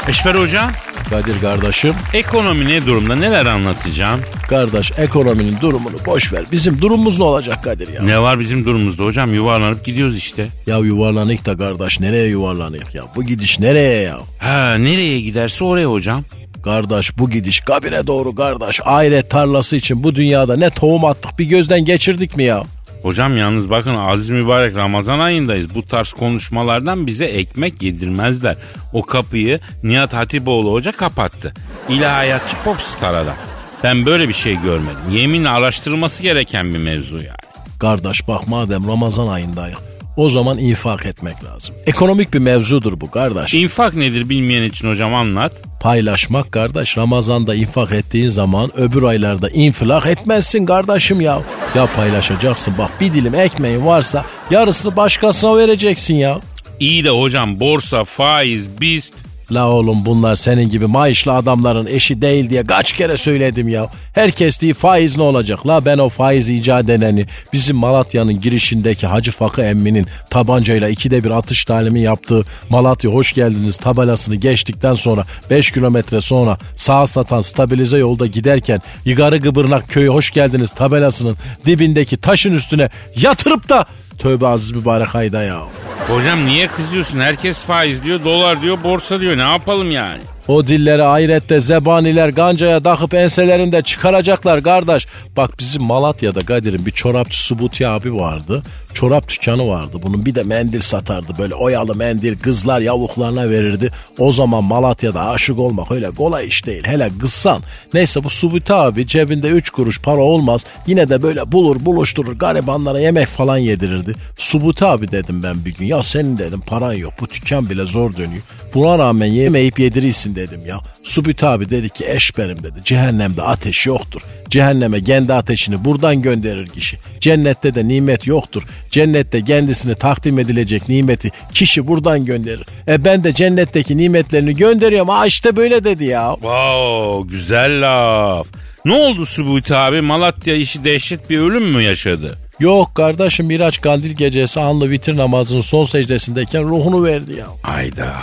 Eşber 0.08 0.36
hocam 0.36 0.72
Kadir 1.10 1.42
kardeşim. 1.42 1.94
ekonomi 2.14 2.70
ne 2.70 2.86
durumda 2.86 3.16
neler 3.16 3.46
anlatacağım? 3.46 4.22
Kardeş 4.50 4.92
ekonominin 4.98 5.58
durumunu 5.62 5.96
boş 6.06 6.34
ver. 6.34 6.44
Bizim 6.52 6.82
durumumuz 6.82 7.18
ne 7.20 7.24
olacak 7.24 7.64
Kadir 7.64 7.94
ya? 7.94 8.04
Ne 8.04 8.22
var 8.22 8.40
bizim 8.40 8.66
durumumuzda 8.66 9.04
hocam 9.04 9.34
yuvarlanıp 9.34 9.86
gidiyoruz 9.86 10.18
işte. 10.18 10.48
Ya 10.68 10.78
yuvarlanık 10.78 11.46
da 11.46 11.58
kardeş 11.58 12.00
nereye 12.00 12.28
yuvarlanık 12.28 12.96
ya? 12.96 13.04
Bu 13.16 13.24
gidiş 13.24 13.60
nereye 13.60 14.02
ya? 14.02 14.18
Ha 14.40 14.76
nereye 14.76 15.22
giderse 15.22 15.64
oraya 15.64 15.86
hocam. 15.92 16.24
Kardeş 16.64 17.18
bu 17.18 17.30
gidiş 17.30 17.60
kabire 17.60 18.08
doğru 18.08 18.36
kardeş. 18.36 18.80
Ahiret 18.86 19.30
tarlası 19.30 19.76
için 19.76 20.04
bu 20.04 20.16
dünyada 20.16 20.56
ne 20.58 20.70
tohum 20.70 21.06
attık 21.06 21.40
bir 21.40 21.46
gözden 21.46 21.86
geçirdik 21.86 22.38
mi 22.38 22.44
ya? 22.44 22.64
Hocam 23.04 23.38
yalnız 23.38 23.70
bakın 23.70 23.96
aziz 23.96 24.30
mübarek 24.30 24.78
Ramazan 24.78 25.20
ayındayız. 25.20 25.76
Bu 25.76 25.86
tarz 25.86 26.14
konuşmalardan 26.14 27.08
bize 27.08 27.26
ekmek 27.26 27.82
yedirmezler. 27.82 28.56
O 28.94 29.02
kapıyı 29.06 29.60
Nihat 29.84 30.14
Hatipoğlu 30.14 30.72
Hoca 30.72 30.92
kapattı. 30.92 31.54
İlahiyatçı 31.90 32.56
popstar 32.64 33.14
adam. 33.14 33.36
Ben 33.84 34.06
böyle 34.06 34.28
bir 34.28 34.34
şey 34.34 34.62
görmedim. 34.62 35.12
Yeminle 35.12 35.50
araştırılması 35.50 36.24
gereken 36.24 36.74
bir 36.74 36.80
mevzu 36.80 37.18
yani. 37.18 37.52
Kardeş 37.80 38.28
bak 38.28 38.48
madem 38.48 38.88
Ramazan 38.88 39.28
ayındayız. 39.28 39.91
O 40.22 40.30
zaman 40.30 40.58
infak 40.58 41.06
etmek 41.06 41.44
lazım. 41.44 41.76
Ekonomik 41.86 42.34
bir 42.34 42.40
mevzudur 42.40 43.02
bu 43.02 43.12
kardeş. 43.12 43.54
İnfak 43.54 43.96
nedir 43.96 44.30
bilmeyen 44.30 44.64
için 44.64 44.90
hocam 44.90 45.14
anlat. 45.14 45.54
Paylaşmak 45.82 46.52
kardeş. 46.52 46.98
Ramazanda 46.98 47.56
infak 47.56 47.92
ettiğin 47.92 48.30
zaman 48.30 48.70
öbür 48.78 49.04
aylarda 49.04 49.50
infilak 49.50 50.06
etmezsin 50.06 50.66
kardeşim 50.66 51.22
ya. 51.22 51.42
Ya 51.76 51.88
paylaşacaksın 51.96 52.74
bak 52.78 52.90
bir 53.02 53.14
dilim 53.14 53.36
ekmeğin 53.36 53.86
varsa 53.86 54.26
yarısını 54.52 54.96
başkasına 54.96 55.58
vereceksin 55.58 56.16
ya. 56.16 56.40
İyi 56.80 57.04
de 57.04 57.10
hocam 57.10 57.60
borsa, 57.60 58.04
faiz, 58.04 58.82
BIST 58.82 59.16
La 59.52 59.70
oğlum 59.70 60.06
bunlar 60.06 60.36
senin 60.36 60.70
gibi 60.70 60.88
maaşlı 60.88 61.34
adamların 61.34 61.86
eşi 61.86 62.22
değil 62.22 62.50
diye 62.50 62.64
kaç 62.64 62.94
kere 62.94 63.18
söyledim 63.18 63.68
ya. 63.68 63.88
Herkes 64.14 64.62
diye 64.62 64.74
faiz 64.74 65.18
ne 65.18 65.24
olacak? 65.24 65.68
La 65.68 65.86
ben 65.86 65.98
o 65.98 66.10
faiz 66.10 66.50
icat 66.50 66.90
edeni 66.90 67.26
bizim 67.54 67.78
Malatya'nın 67.78 68.42
girişindeki 68.42 69.08
Hacı 69.08 69.32
Fakı 69.32 69.62
emminin 69.62 70.08
tabancayla 70.30 70.90
ikide 70.90 71.24
bir 71.24 71.32
atış 71.32 71.66
talimi 71.66 72.02
yaptığı 72.02 72.44
Malatya 72.70 73.12
hoş 73.12 73.34
geldiniz 73.34 73.78
tabelasını 73.78 74.36
geçtikten 74.36 74.94
sonra 74.94 75.26
5 75.50 75.72
kilometre 75.72 76.22
sonra 76.22 76.58
sağ 76.78 77.08
satan 77.08 77.42
stabilize 77.42 77.98
yolda 77.98 78.26
giderken 78.26 78.82
Yıgarı 79.06 79.38
Gıbırnak 79.38 79.90
köyü 79.90 80.10
hoş 80.10 80.32
geldiniz 80.32 80.72
tabelasının 80.72 81.38
dibindeki 81.66 82.18
taşın 82.18 82.54
üstüne 82.54 82.90
yatırıp 83.16 83.70
da 83.70 83.86
tövbe 84.22 84.48
aziz 84.48 84.72
mübarek 84.72 85.16
ayda 85.16 85.44
ya. 85.44 85.62
Hocam 86.08 86.46
niye 86.46 86.68
kızıyorsun? 86.68 87.20
Herkes 87.20 87.64
faiz 87.64 88.04
diyor, 88.04 88.24
dolar 88.26 88.62
diyor, 88.62 88.78
borsa 88.84 89.20
diyor. 89.20 89.38
Ne 89.38 89.42
yapalım 89.52 89.92
yani? 89.92 90.20
O 90.48 90.68
dilleri 90.68 91.04
ahirette 91.04 91.62
zebaniler 91.62 92.30
gancaya 92.30 92.80
takıp 92.80 93.14
enselerinde 93.14 93.82
çıkaracaklar 93.82 94.64
kardeş. 94.64 95.08
Bak 95.38 95.60
bizim 95.60 95.84
Malatya'da 95.84 96.40
Kadir'in 96.40 96.86
bir 96.86 96.92
çorapçı 96.92 97.46
Subuti 97.46 97.88
abi 97.88 98.16
vardı. 98.16 98.64
Çorap 98.94 99.30
dükkanı 99.30 99.68
vardı. 99.68 99.98
Bunun 100.04 100.26
bir 100.26 100.36
de 100.36 100.44
mendil 100.44 100.82
satardı. 100.82 101.34
Böyle 101.38 101.56
oyalı 101.56 101.96
mendil 101.96 102.38
kızlar 102.38 102.82
yavuklarına 102.82 103.50
verirdi. 103.50 103.92
O 104.20 104.32
zaman 104.32 104.64
Malatya'da 104.64 105.30
aşık 105.30 105.60
olmak 105.60 105.92
öyle 105.92 106.12
kolay 106.12 106.48
iş 106.48 106.66
değil. 106.66 106.84
Hele 106.86 107.10
kızsan. 107.20 107.64
Neyse 107.94 108.24
bu 108.24 108.30
Subuti 108.30 108.74
abi 108.74 109.08
cebinde 109.08 109.48
3 109.48 109.70
kuruş 109.70 110.02
para 110.02 110.22
olmaz. 110.22 110.66
Yine 110.88 111.10
de 111.10 111.24
böyle 111.24 111.52
bulur 111.52 111.86
buluşturur 111.86 112.34
garibanlara 112.34 113.00
yemek 113.00 113.28
falan 113.28 113.58
yedirirdi. 113.58 114.14
Subuti 114.38 114.86
abi 114.86 115.12
dedim 115.12 115.44
ben 115.44 115.66
bir 115.66 115.74
gün. 115.76 115.86
Ya 115.86 116.04
senin 116.04 116.38
dedim 116.38 116.62
paran 116.66 116.94
yok. 116.94 117.14
Bu 117.22 117.30
dükkan 117.30 117.70
bile 117.70 117.86
zor 117.86 118.14
dönüyor. 118.14 118.44
Buna 118.74 119.00
rağmen 119.00 119.26
yemeyip 119.26 119.80
yedirirsin 119.80 120.36
dedim 120.36 120.62
ya. 120.68 120.80
Subüt 121.04 121.44
abi 121.44 121.70
dedi 121.70 121.90
ki 121.90 122.06
eşberim 122.08 122.64
dedi. 122.64 122.80
Cehennemde 122.86 123.42
ateş 123.42 123.88
yoktur. 123.88 124.22
Cehenneme 124.50 125.04
kendi 125.04 125.34
ateşini 125.34 125.86
buradan 125.86 126.22
gönderir 126.22 126.68
kişi. 126.68 126.98
Cennette 127.20 127.76
de 127.76 127.88
nimet 127.88 128.28
yoktur. 128.28 128.64
Cennette 128.92 129.46
kendisine 129.46 129.96
takdim 129.96 130.40
edilecek 130.40 130.90
nimeti 130.90 131.32
kişi 131.54 131.88
buradan 131.88 132.26
gönderir. 132.26 132.66
E 132.88 133.06
ben 133.06 133.24
de 133.24 133.34
cennetteki 133.34 133.98
nimetlerini 133.98 134.56
gönderiyorum. 134.56 135.10
Ha 135.10 135.26
işte 135.26 135.56
böyle 135.56 135.84
dedi 135.84 136.04
ya. 136.06 136.32
Wow, 136.34 137.30
güzel 137.30 137.82
laf. 137.82 138.48
Ne 138.86 138.94
oldu 138.94 139.26
Subuti 139.26 139.76
abi? 139.76 140.02
Malatya 140.02 140.56
işi 140.56 140.84
dehşet 140.84 141.30
bir 141.30 141.40
ölüm 141.40 141.72
mü 141.72 141.82
yaşadı? 141.82 142.38
Yok 142.60 142.96
kardeşim 142.96 143.46
Miraç 143.48 143.82
Kandil 143.82 144.12
gecesi 144.12 144.60
anlı 144.60 144.90
vitir 144.90 145.18
namazının 145.18 145.62
son 145.62 145.86
secdesindeyken 145.86 146.64
ruhunu 146.64 147.04
verdi 147.04 147.34
ya. 147.40 147.46
Ayda. 147.64 148.14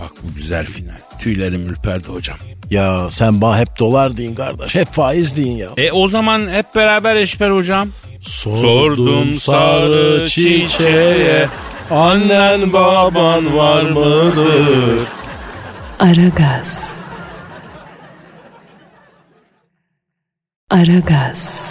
Bak 0.00 0.12
bu 0.22 0.34
güzel 0.34 0.66
final. 0.66 0.98
Tüylerim 1.18 1.68
ürperdi 1.68 2.08
hocam. 2.08 2.36
Ya 2.70 3.10
sen 3.10 3.40
bana 3.40 3.58
hep 3.58 3.78
dolar 3.78 4.16
deyin 4.16 4.34
kardeş. 4.34 4.74
Hep 4.74 4.92
faiz 4.92 5.36
deyin 5.36 5.56
ya. 5.56 5.68
E 5.76 5.92
o 5.92 6.08
zaman 6.08 6.50
hep 6.50 6.74
beraber 6.74 7.16
Eşber 7.16 7.50
hocam. 7.50 7.88
Sordum 8.26 9.34
sarı 9.34 10.28
çiçeğe 10.28 11.48
annen 11.90 12.72
baban 12.72 13.56
var 13.56 13.82
mıdır? 13.82 15.06
Aragaz. 16.00 16.96
Aragaz. 20.70 21.70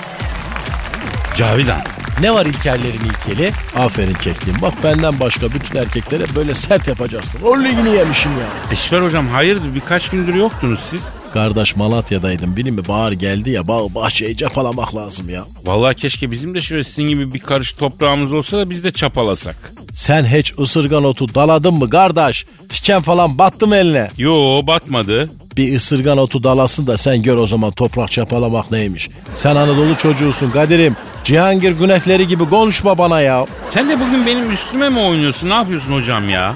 Cavidan. 1.36 1.82
Ne 2.22 2.34
var 2.34 2.46
ilkellerin 2.46 3.00
ilkeli? 3.06 3.52
Aferin 3.78 4.14
kekliğim. 4.14 4.62
Bak 4.62 4.74
benden 4.84 5.20
başka 5.20 5.46
bütün 5.52 5.80
erkeklere 5.80 6.24
böyle 6.36 6.54
sert 6.54 6.88
yapacaksın. 6.88 7.42
Rol 7.42 7.64
ligini 7.64 7.90
yemişim 7.90 8.32
ya. 8.32 8.48
Eşber 8.72 9.02
hocam 9.02 9.28
hayırdır 9.28 9.76
birkaç 9.76 10.10
gündür 10.10 10.36
yoktunuz 10.36 10.80
siz. 10.80 11.04
Kardeş 11.36 11.76
Malatya'daydım. 11.76 12.58
Benim 12.58 12.78
bir 12.78 12.88
bahar 12.88 13.12
geldi 13.12 13.50
ya 13.50 13.68
bağ 13.68 13.96
bahçeyi 13.96 14.38
cepalamak 14.38 14.96
lazım 14.96 15.30
ya. 15.30 15.46
Vallahi 15.66 15.96
keşke 15.96 16.32
bizim 16.32 16.56
de 16.56 16.62
şöyle 16.62 16.84
sizin 16.84 17.04
gibi 17.08 17.34
bir 17.34 17.40
karış 17.40 17.72
toprağımız 17.74 18.34
olsa 18.34 18.58
da 18.58 18.70
biz 18.70 18.84
de 18.84 18.92
çapalasak. 18.92 19.74
Sen 19.94 20.26
hiç 20.26 20.54
ısırgan 20.60 21.04
otu 21.04 21.36
daladın 21.36 21.74
mı 21.74 21.90
kardeş? 21.90 22.46
Tiken 22.70 23.02
falan 23.02 23.38
battı 23.38 23.68
mı 23.68 23.76
eline? 23.76 24.10
Yo 24.18 24.68
batmadı. 24.68 25.30
Bir 25.58 25.76
ısırgan 25.76 26.18
otu 26.18 26.44
dalasın 26.44 26.88
da 26.88 26.98
sen 26.98 27.22
gör 27.22 27.38
o 27.38 27.46
zaman 27.46 27.72
toprak 27.72 28.12
çapalamak 28.12 28.72
neymiş. 28.72 29.10
Sen 29.36 29.56
Anadolu 29.56 29.98
çocuğusun 29.98 30.52
Kadir'im. 30.52 30.96
Cihangir 31.24 31.72
günekleri 31.72 32.28
gibi 32.28 32.50
konuşma 32.50 32.98
bana 32.98 33.22
ya. 33.22 33.46
Sen 33.70 33.90
de 33.90 34.00
bugün 34.00 34.26
benim 34.26 34.52
üstüme 34.52 34.90
mi 34.90 35.00
oynuyorsun? 35.00 35.50
Ne 35.50 35.54
yapıyorsun 35.54 35.92
hocam 35.94 36.30
ya? 36.30 36.56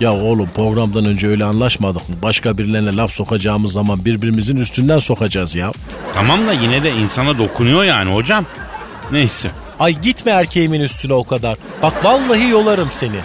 Ya 0.00 0.12
oğlum 0.12 0.48
programdan 0.56 1.04
önce 1.04 1.28
öyle 1.28 1.44
anlaşmadık 1.44 2.08
mı? 2.08 2.14
Başka 2.22 2.58
birilerine 2.58 2.96
laf 2.96 3.12
sokacağımız 3.12 3.72
zaman 3.72 4.04
birbirimizin 4.04 4.56
üstünden 4.56 4.98
sokacağız 4.98 5.54
ya. 5.54 5.72
Tamam 6.14 6.46
da 6.46 6.52
yine 6.52 6.82
de 6.82 6.92
insana 6.92 7.38
dokunuyor 7.38 7.84
yani 7.84 8.14
hocam. 8.14 8.46
Neyse. 9.12 9.50
Ay 9.80 10.00
gitme 10.00 10.32
erkeğimin 10.32 10.80
üstüne 10.80 11.12
o 11.12 11.24
kadar. 11.24 11.56
Bak 11.82 12.04
vallahi 12.04 12.48
yolarım 12.48 12.88
seni. 12.92 13.16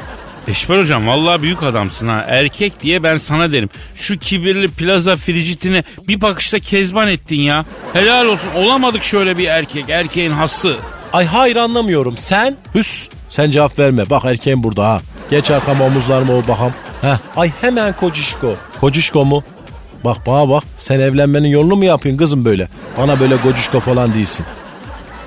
Eşber 0.47 0.77
hocam 0.79 1.07
vallahi 1.07 1.41
büyük 1.41 1.63
adamsın 1.63 2.07
ha. 2.07 2.25
Erkek 2.27 2.81
diye 2.81 3.03
ben 3.03 3.17
sana 3.17 3.51
derim. 3.51 3.69
Şu 3.95 4.19
kibirli 4.19 4.67
plaza 4.67 5.15
fricitini 5.15 5.83
bir 6.07 6.21
bakışta 6.21 6.59
kezban 6.59 7.07
ettin 7.07 7.41
ya. 7.41 7.65
Helal 7.93 8.25
olsun 8.25 8.49
olamadık 8.55 9.03
şöyle 9.03 9.37
bir 9.37 9.45
erkek. 9.47 9.89
Erkeğin 9.89 10.31
hası. 10.31 10.77
Ay 11.13 11.25
hayır 11.25 11.55
anlamıyorum. 11.55 12.17
Sen? 12.17 12.57
Hüs. 12.75 13.09
Sen 13.29 13.51
cevap 13.51 13.79
verme. 13.79 14.09
Bak 14.09 14.25
erkeğim 14.25 14.63
burada 14.63 14.89
ha. 14.89 15.01
Geç 15.29 15.51
arkama 15.51 15.85
omuzlarıma 15.85 16.33
o 16.33 16.47
bakam. 16.47 16.71
Heh. 17.01 17.17
Ay 17.37 17.51
hemen 17.61 17.93
kocişko. 17.93 18.55
Kocişko 18.81 19.25
mu? 19.25 19.43
Bak 20.05 20.17
bana 20.27 20.49
bak. 20.49 20.63
Sen 20.77 20.99
evlenmenin 20.99 21.47
yolunu 21.47 21.75
mu 21.75 21.85
yapıyorsun 21.85 22.17
kızım 22.17 22.45
böyle? 22.45 22.67
Bana 22.97 23.19
böyle 23.19 23.37
kocişko 23.37 23.79
falan 23.79 24.13
değilsin. 24.13 24.45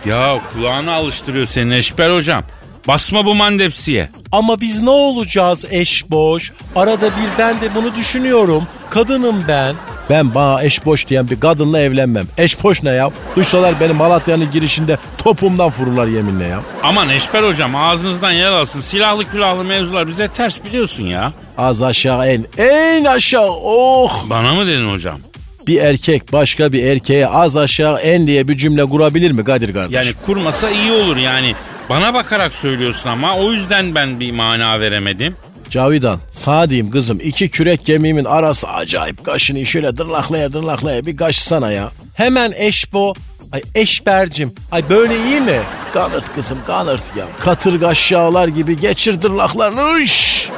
Ya 0.06 0.38
kulağına 0.52 0.92
alıştırıyor 0.92 1.46
seni 1.46 1.76
Eşber 1.76 2.10
hocam. 2.14 2.42
Basma 2.88 3.26
bu 3.26 3.34
mandepsiye. 3.34 4.10
Ama 4.32 4.60
biz 4.60 4.82
ne 4.82 4.90
olacağız 4.90 5.64
eş 5.70 6.10
boş? 6.10 6.52
Arada 6.76 7.06
bir 7.06 7.38
ben 7.38 7.60
de 7.60 7.74
bunu 7.74 7.94
düşünüyorum. 7.94 8.66
Kadınım 8.90 9.44
ben. 9.48 9.76
Ben 10.10 10.34
bana 10.34 10.62
eş 10.62 10.86
boş 10.86 11.08
diyen 11.08 11.30
bir 11.30 11.40
kadınla 11.40 11.80
evlenmem. 11.80 12.24
Eş 12.38 12.62
boş 12.64 12.82
ne 12.82 12.90
ya? 12.90 13.10
Duysalar 13.36 13.80
beni 13.80 13.92
Malatya'nın 13.92 14.50
girişinde 14.50 14.98
topumdan 15.18 15.72
vururlar 15.78 16.06
yeminle 16.06 16.46
ya. 16.46 16.60
Aman 16.82 17.08
Eşber 17.08 17.42
hocam 17.42 17.76
ağzınızdan 17.76 18.30
yer 18.30 18.52
alsın. 18.52 18.80
Silahlı 18.80 19.24
külahlı 19.24 19.64
mevzular 19.64 20.08
bize 20.08 20.28
ters 20.28 20.64
biliyorsun 20.64 21.04
ya. 21.06 21.32
Az 21.58 21.82
aşağı 21.82 22.26
en. 22.26 22.44
En 22.58 23.04
aşağı. 23.04 23.48
Oh. 23.50 24.30
Bana 24.30 24.54
mı 24.54 24.66
dedin 24.66 24.88
hocam? 24.88 25.18
Bir 25.66 25.80
erkek 25.80 26.32
başka 26.32 26.72
bir 26.72 26.84
erkeğe 26.84 27.26
az 27.26 27.56
aşağı 27.56 27.98
en 27.98 28.26
diye 28.26 28.48
bir 28.48 28.56
cümle 28.56 28.84
kurabilir 28.84 29.30
mi 29.30 29.44
Kadir 29.44 29.72
kardeş? 29.74 29.96
Yani 29.96 30.10
kurmasa 30.26 30.70
iyi 30.70 30.92
olur 30.92 31.16
yani. 31.16 31.54
Bana 31.88 32.14
bakarak 32.14 32.54
söylüyorsun 32.54 33.08
ama 33.10 33.36
o 33.38 33.52
yüzden 33.52 33.94
ben 33.94 34.20
bir 34.20 34.32
mana 34.32 34.80
veremedim. 34.80 35.36
Cavidan 35.72 36.20
sağ 36.32 36.70
diyeyim 36.70 36.90
kızım 36.90 37.18
iki 37.22 37.48
kürek 37.48 37.84
gemimin 37.84 38.24
arası 38.24 38.68
acayip 38.68 39.24
kaşını 39.24 39.66
şöyle 39.66 39.96
dırlaklaya 39.96 40.52
dırlaklaya 40.52 41.06
bir 41.06 41.16
kaşsana 41.16 41.72
ya. 41.72 41.90
Hemen 42.14 42.52
eşbo 42.56 43.14
Ay 43.52 43.62
eşbercim. 43.74 44.54
Ay 44.72 44.90
böyle 44.90 45.16
iyi 45.24 45.40
mi? 45.40 45.60
Kanırt 45.92 46.34
kızım 46.34 46.58
kanırt 46.66 47.02
ya. 47.16 47.26
Katırgaş 47.40 48.12
yağlar 48.12 48.48
gibi 48.48 48.80
geçir 48.80 49.22
dırlaklarını. 49.22 49.98
Üş. 49.98 50.48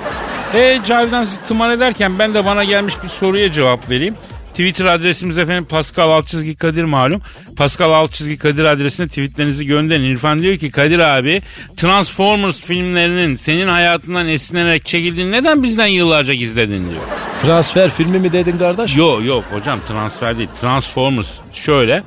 E 0.54 0.80
Cavidan 0.86 1.24
sizi 1.24 1.44
tımar 1.44 1.70
ederken 1.70 2.18
ben 2.18 2.34
de 2.34 2.44
bana 2.44 2.64
gelmiş 2.64 2.94
bir 3.02 3.08
soruya 3.08 3.52
cevap 3.52 3.90
vereyim. 3.90 4.14
Twitter 4.54 4.86
adresimiz 4.86 5.38
efendim 5.38 5.64
Pascal 5.64 6.10
Altçizgi 6.10 6.54
Kadir 6.56 6.84
malum. 6.84 7.20
Pascal 7.56 7.92
Altçizgi 7.92 8.38
Kadir 8.38 8.64
adresine 8.64 9.08
tweetlerinizi 9.08 9.66
gönderin. 9.66 10.04
İrfan 10.04 10.40
diyor 10.40 10.56
ki 10.56 10.70
Kadir 10.70 10.98
abi 10.98 11.42
Transformers 11.76 12.64
filmlerinin 12.64 13.36
senin 13.36 13.66
hayatından 13.68 14.28
esinlenerek 14.28 14.86
çekildiğini 14.86 15.30
neden 15.32 15.62
bizden 15.62 15.86
yıllarca 15.86 16.34
gizledin 16.34 16.90
diyor. 16.90 17.02
Transfer 17.42 17.90
filmi 17.90 18.18
mi 18.18 18.32
dedin 18.32 18.58
kardeş? 18.58 18.96
Yok 18.96 19.24
yok 19.24 19.44
hocam 19.52 19.78
transfer 19.88 20.38
değil. 20.38 20.48
Transformers 20.60 21.30
şöyle. 21.52 22.02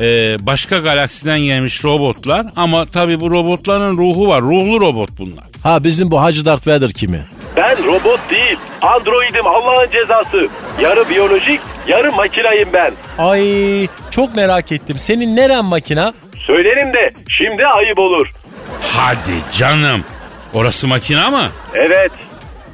e, 0.00 0.36
başka 0.46 0.78
galaksiden 0.78 1.40
gelmiş 1.40 1.84
robotlar 1.84 2.46
ama 2.56 2.86
tabii 2.86 3.20
bu 3.20 3.30
robotların 3.30 3.98
ruhu 3.98 4.28
var. 4.28 4.42
Ruhlu 4.42 4.80
robot 4.80 5.10
bunlar. 5.18 5.44
Ha 5.62 5.84
bizim 5.84 6.10
bu 6.10 6.20
Hacı 6.22 6.44
Darth 6.44 6.66
Vader 6.66 6.92
kimi? 6.92 7.24
Ben 7.56 7.84
robot 7.86 8.20
değil, 8.30 8.58
androidim 8.82 9.46
Allah'ın 9.46 9.90
cezası. 9.90 10.48
Yarı 10.80 11.08
biyolojik, 11.08 11.60
yarı 11.88 12.12
makinayım 12.12 12.72
ben. 12.72 12.92
Ay 13.18 13.42
çok 14.10 14.34
merak 14.34 14.72
ettim. 14.72 14.98
Senin 14.98 15.36
neren 15.36 15.64
makina? 15.64 16.12
Söylerim 16.36 16.92
de 16.94 17.12
şimdi 17.28 17.66
ayıp 17.66 17.98
olur. 17.98 18.28
Hadi 18.96 19.32
canım. 19.52 20.04
Orası 20.54 20.88
makina 20.88 21.30
mı? 21.30 21.48
Evet, 21.74 22.12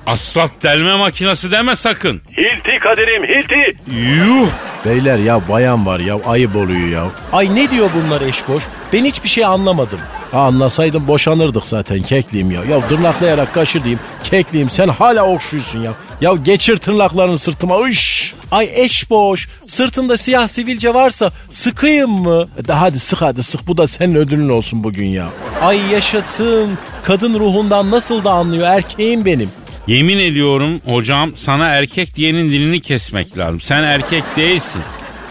Asfalt 0.07 0.51
delme 0.63 0.97
makinası 0.97 1.51
deme 1.53 1.77
sakın. 1.77 2.21
Hilti 2.31 2.79
Kadir'im, 2.81 3.23
Hilti. 3.25 3.77
Yuh. 4.19 4.49
Beyler 4.85 5.19
ya 5.19 5.41
bayan 5.49 5.87
var 5.87 6.01
ya 6.01 6.19
ayıp 6.27 6.57
oluyor 6.57 6.89
ya. 6.89 7.07
Ay 7.33 7.55
ne 7.55 7.71
diyor 7.71 7.91
bunlar 7.97 8.21
eşboş? 8.21 8.63
Ben 8.93 9.05
hiçbir 9.05 9.29
şey 9.29 9.45
anlamadım. 9.45 9.99
Ha 10.33 10.41
anlasaydım 10.41 11.09
boşanırdık 11.09 11.67
zaten 11.67 12.03
kekliyim 12.03 12.51
ya. 12.51 12.65
Ya 12.65 12.89
tırnaklayarak 12.89 13.55
kaşır 13.55 13.81
diyeyim. 13.85 14.01
Kekliyim 14.23 14.71
sen 14.71 14.89
hala 14.89 15.27
okşuyorsun 15.27 15.83
ya. 15.83 15.93
Ya 16.21 16.33
geçir 16.33 16.77
tırnaklarını 16.77 17.39
sırtıma 17.39 17.79
ış. 17.81 18.35
Ay 18.51 18.69
eşboş 18.75 19.49
sırtında 19.67 20.17
siyah 20.19 20.49
sivilce 20.49 20.95
varsa 20.95 21.33
sıkayım 21.51 22.11
mı? 22.11 22.49
E 22.59 22.69
de 22.69 22.73
hadi 22.73 22.99
sık 22.99 23.23
hadi 23.23 23.43
sık 23.43 23.67
bu 23.67 23.77
da 23.77 23.87
senin 23.87 24.15
ödülün 24.15 24.49
olsun 24.49 24.85
bugün 24.85 25.07
ya. 25.07 25.27
Ay 25.63 25.81
yaşasın. 25.93 26.79
Kadın 27.03 27.35
ruhundan 27.35 27.91
nasıl 27.91 28.25
da 28.25 28.31
anlıyor 28.33 28.67
erkeğim 28.67 29.25
benim. 29.25 29.51
Yemin 29.87 30.19
ediyorum 30.19 30.81
hocam 30.85 31.37
sana 31.37 31.69
erkek 31.69 32.15
diyenin 32.15 32.51
dilini 32.51 32.81
kesmek 32.81 33.39
lazım. 33.39 33.61
Sen 33.61 33.83
erkek 33.83 34.25
değilsin. 34.37 34.83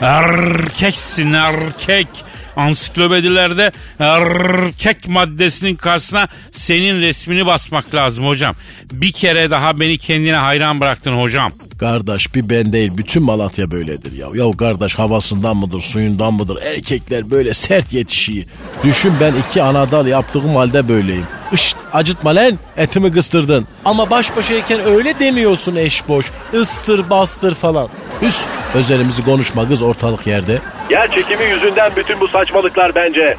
Erkeksin 0.01 1.33
erkek. 1.33 2.07
Ansiklopedilerde 2.55 3.71
erkek 3.99 5.07
maddesinin 5.07 5.75
karşısına 5.75 6.27
senin 6.51 7.01
resmini 7.01 7.45
basmak 7.45 7.95
lazım 7.95 8.25
hocam. 8.25 8.55
Bir 8.91 9.11
kere 9.11 9.51
daha 9.51 9.79
beni 9.79 9.97
kendine 9.97 10.35
hayran 10.35 10.79
bıraktın 10.79 11.13
hocam. 11.13 11.51
Kardeş 11.83 12.35
bir 12.35 12.49
ben 12.49 12.73
değil 12.73 12.91
bütün 12.97 13.23
Malatya 13.23 13.71
böyledir 13.71 14.11
ya. 14.11 14.27
Ya 14.33 14.51
kardeş 14.51 14.95
havasından 14.95 15.57
mıdır 15.57 15.79
suyundan 15.79 16.33
mıdır 16.33 16.61
erkekler 16.61 17.31
böyle 17.31 17.53
sert 17.53 17.93
yetişiyor. 17.93 18.45
Düşün 18.83 19.13
ben 19.21 19.33
iki 19.35 19.63
anadal 19.63 20.07
yaptığım 20.07 20.55
halde 20.55 20.89
böyleyim. 20.89 21.27
Işt 21.51 21.77
acıtma 21.93 22.35
lan 22.35 22.51
etimi 22.77 23.11
kıstırdın. 23.11 23.67
Ama 23.85 24.09
baş 24.09 24.35
başayken 24.35 24.79
öyle 24.79 25.19
demiyorsun 25.19 25.75
eş 25.75 26.07
boş. 26.07 26.31
Istır 26.53 27.09
bastır 27.09 27.55
falan. 27.55 27.89
Üst 28.21 28.49
özelimizi 28.73 29.25
konuşma 29.25 29.67
kız 29.67 29.81
ortalık 29.81 30.27
yerde. 30.27 30.61
Yer 30.89 31.11
çekimi 31.11 31.43
yüzünden 31.43 31.91
bütün 31.95 32.19
bu 32.19 32.27
saçmalıklar 32.27 32.95
bence. 32.95 33.37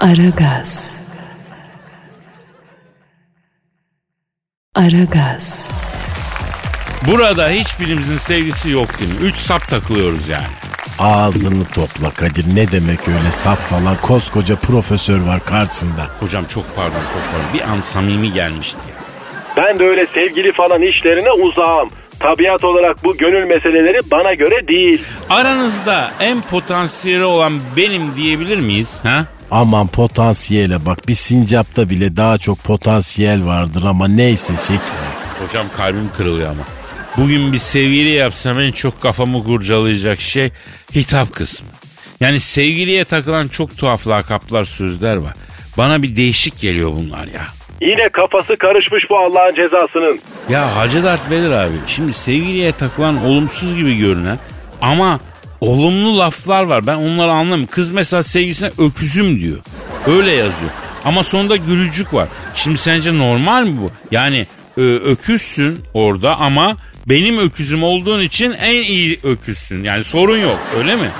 Aragaz. 0.00 1.00
Aragaz. 4.74 5.70
Burada 7.06 7.48
hiçbirimizin 7.48 8.18
sevgisi 8.18 8.70
yok 8.70 9.00
değil 9.00 9.10
mi? 9.12 9.18
Üç 9.26 9.36
sap 9.36 9.68
takılıyoruz 9.68 10.28
yani. 10.28 10.46
Ağzını 10.98 11.64
topla 11.64 12.10
Kadir 12.10 12.56
ne 12.56 12.72
demek 12.72 13.08
öyle 13.08 13.30
saf 13.30 13.58
falan 13.70 13.96
koskoca 14.02 14.56
profesör 14.56 15.20
var 15.20 15.44
karşısında. 15.44 16.06
Hocam 16.20 16.44
çok 16.44 16.76
pardon 16.76 17.00
çok 17.12 17.22
pardon. 17.32 17.54
Bir 17.54 17.60
an 17.72 17.80
samimi 17.80 18.32
gelmişti. 18.32 18.78
Ben 19.56 19.78
de 19.78 19.84
öyle 19.84 20.06
sevgili 20.06 20.52
falan 20.52 20.82
işlerine 20.82 21.30
uzağım. 21.30 21.88
Tabiat 22.20 22.64
olarak 22.64 23.04
bu 23.04 23.16
gönül 23.16 23.44
meseleleri 23.44 24.00
bana 24.10 24.34
göre 24.34 24.68
değil. 24.68 25.02
Aranızda 25.30 26.10
en 26.20 26.42
potansiyeli 26.42 27.24
olan 27.24 27.52
benim 27.76 28.16
diyebilir 28.16 28.58
miyiz? 28.58 28.88
Ha? 29.02 29.26
Aman 29.50 29.86
potansiyele 29.86 30.86
bak 30.86 31.08
bir 31.08 31.14
sincapta 31.14 31.90
bile 31.90 32.16
daha 32.16 32.38
çok 32.38 32.64
potansiyel 32.64 33.46
vardır 33.46 33.82
ama 33.86 34.08
neyse 34.08 34.52
şeker. 34.66 34.80
Hocam 35.46 35.66
kalbim 35.76 36.10
kırılıyor 36.16 36.50
ama. 36.50 36.62
Bugün 37.16 37.52
bir 37.52 37.58
sevgili 37.58 38.10
yapsam 38.10 38.60
en 38.60 38.72
çok 38.72 39.00
kafamı 39.02 39.44
kurcalayacak 39.44 40.20
şey 40.20 40.50
hitap 40.94 41.32
kısmı. 41.32 41.68
Yani 42.20 42.40
sevgiliye 42.40 43.04
takılan 43.04 43.48
çok 43.48 43.78
tuhaf 43.78 44.08
lakaplar 44.08 44.64
sözler 44.64 45.16
var. 45.16 45.32
Bana 45.78 46.02
bir 46.02 46.16
değişik 46.16 46.60
geliyor 46.60 46.92
bunlar 46.92 47.26
ya. 47.26 47.46
Yine 47.80 48.08
kafası 48.08 48.56
karışmış 48.56 49.10
bu 49.10 49.18
Allah'ın 49.18 49.54
cezasının. 49.54 50.20
Ya 50.50 50.76
Hacı 50.76 51.02
Dert 51.04 51.30
Vedir 51.30 51.50
abi 51.50 51.72
şimdi 51.86 52.12
sevgiliye 52.12 52.72
takılan 52.72 53.24
olumsuz 53.24 53.76
gibi 53.76 53.98
görünen 53.98 54.38
ama 54.80 55.20
olumlu 55.60 56.18
laflar 56.18 56.62
var. 56.64 56.86
Ben 56.86 56.96
onları 56.96 57.30
anlamıyorum. 57.32 57.66
Kız 57.66 57.90
mesela 57.90 58.22
sevgilisine 58.22 58.70
öküzüm 58.78 59.40
diyor. 59.40 59.58
Öyle 60.06 60.32
yazıyor. 60.32 60.70
Ama 61.04 61.22
sonunda 61.22 61.56
gülücük 61.56 62.14
var. 62.14 62.28
Şimdi 62.54 62.78
sence 62.78 63.18
normal 63.18 63.62
mi 63.66 63.76
bu? 63.82 63.90
Yani 64.10 64.46
ö- 64.76 65.00
öküzsün 65.04 65.80
orada 65.94 66.36
ama 66.36 66.76
benim 67.06 67.38
öküzüm 67.38 67.82
olduğun 67.82 68.20
için 68.20 68.52
en 68.52 68.82
iyi 68.82 69.18
öküzsün. 69.22 69.84
Yani 69.84 70.04
sorun 70.04 70.38
yok 70.38 70.58
öyle 70.78 70.96
mi? 70.96 71.10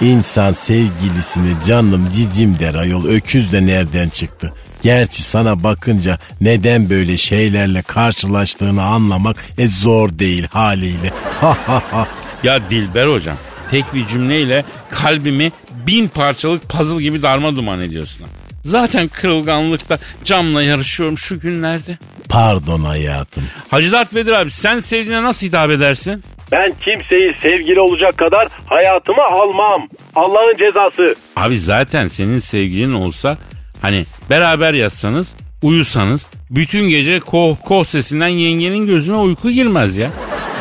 İnsan 0.00 0.52
sevgilisine 0.52 1.54
canım 1.66 2.08
cicim 2.14 2.58
der 2.58 2.74
ayol 2.74 3.04
öküz 3.06 3.52
de 3.52 3.66
nereden 3.66 4.08
çıktı? 4.08 4.52
Gerçi 4.82 5.22
sana 5.22 5.64
bakınca 5.64 6.18
neden 6.40 6.90
böyle 6.90 7.16
şeylerle 7.16 7.82
karşılaştığını 7.82 8.82
anlamak 8.82 9.36
e 9.58 9.68
zor 9.68 10.18
değil 10.18 10.46
haliyle. 10.50 11.12
Ha 11.40 11.56
ha 11.66 11.82
ha. 11.90 12.08
Ya 12.42 12.70
Dilber 12.70 13.06
hocam 13.06 13.36
tek 13.70 13.94
bir 13.94 14.06
cümleyle 14.06 14.64
kalbimi 14.90 15.52
bin 15.86 16.08
parçalık 16.08 16.68
puzzle 16.68 17.02
gibi 17.02 17.22
darma 17.22 17.56
duman 17.56 17.80
ediyorsun. 17.80 18.26
Zaten 18.64 19.08
kırılganlıkta 19.08 19.98
camla 20.24 20.62
yarışıyorum 20.62 21.18
şu 21.18 21.40
günlerde. 21.40 21.98
Pardon 22.28 22.80
hayatım. 22.80 23.44
Hacı 23.70 23.92
Dert 23.92 24.14
Vedir 24.14 24.32
abi 24.32 24.50
sen 24.50 24.80
sevdiğine 24.80 25.22
nasıl 25.22 25.46
hitap 25.46 25.70
edersin? 25.70 26.22
Ben 26.52 26.72
kimseyi 26.84 27.32
sevgili 27.34 27.80
olacak 27.80 28.16
kadar 28.18 28.48
hayatıma 28.66 29.22
almam. 29.30 29.88
Allah'ın 30.14 30.56
cezası. 30.56 31.14
Abi 31.36 31.58
zaten 31.58 32.08
senin 32.08 32.38
sevgilin 32.38 32.92
olsa 32.92 33.38
hani 33.82 34.04
beraber 34.30 34.74
yatsanız 34.74 35.32
uyusanız 35.62 36.26
bütün 36.50 36.88
gece 36.88 37.20
koh 37.20 37.56
koh 37.64 37.84
sesinden 37.84 38.28
yengenin 38.28 38.86
gözüne 38.86 39.16
uyku 39.16 39.50
girmez 39.50 39.96
ya. 39.96 40.10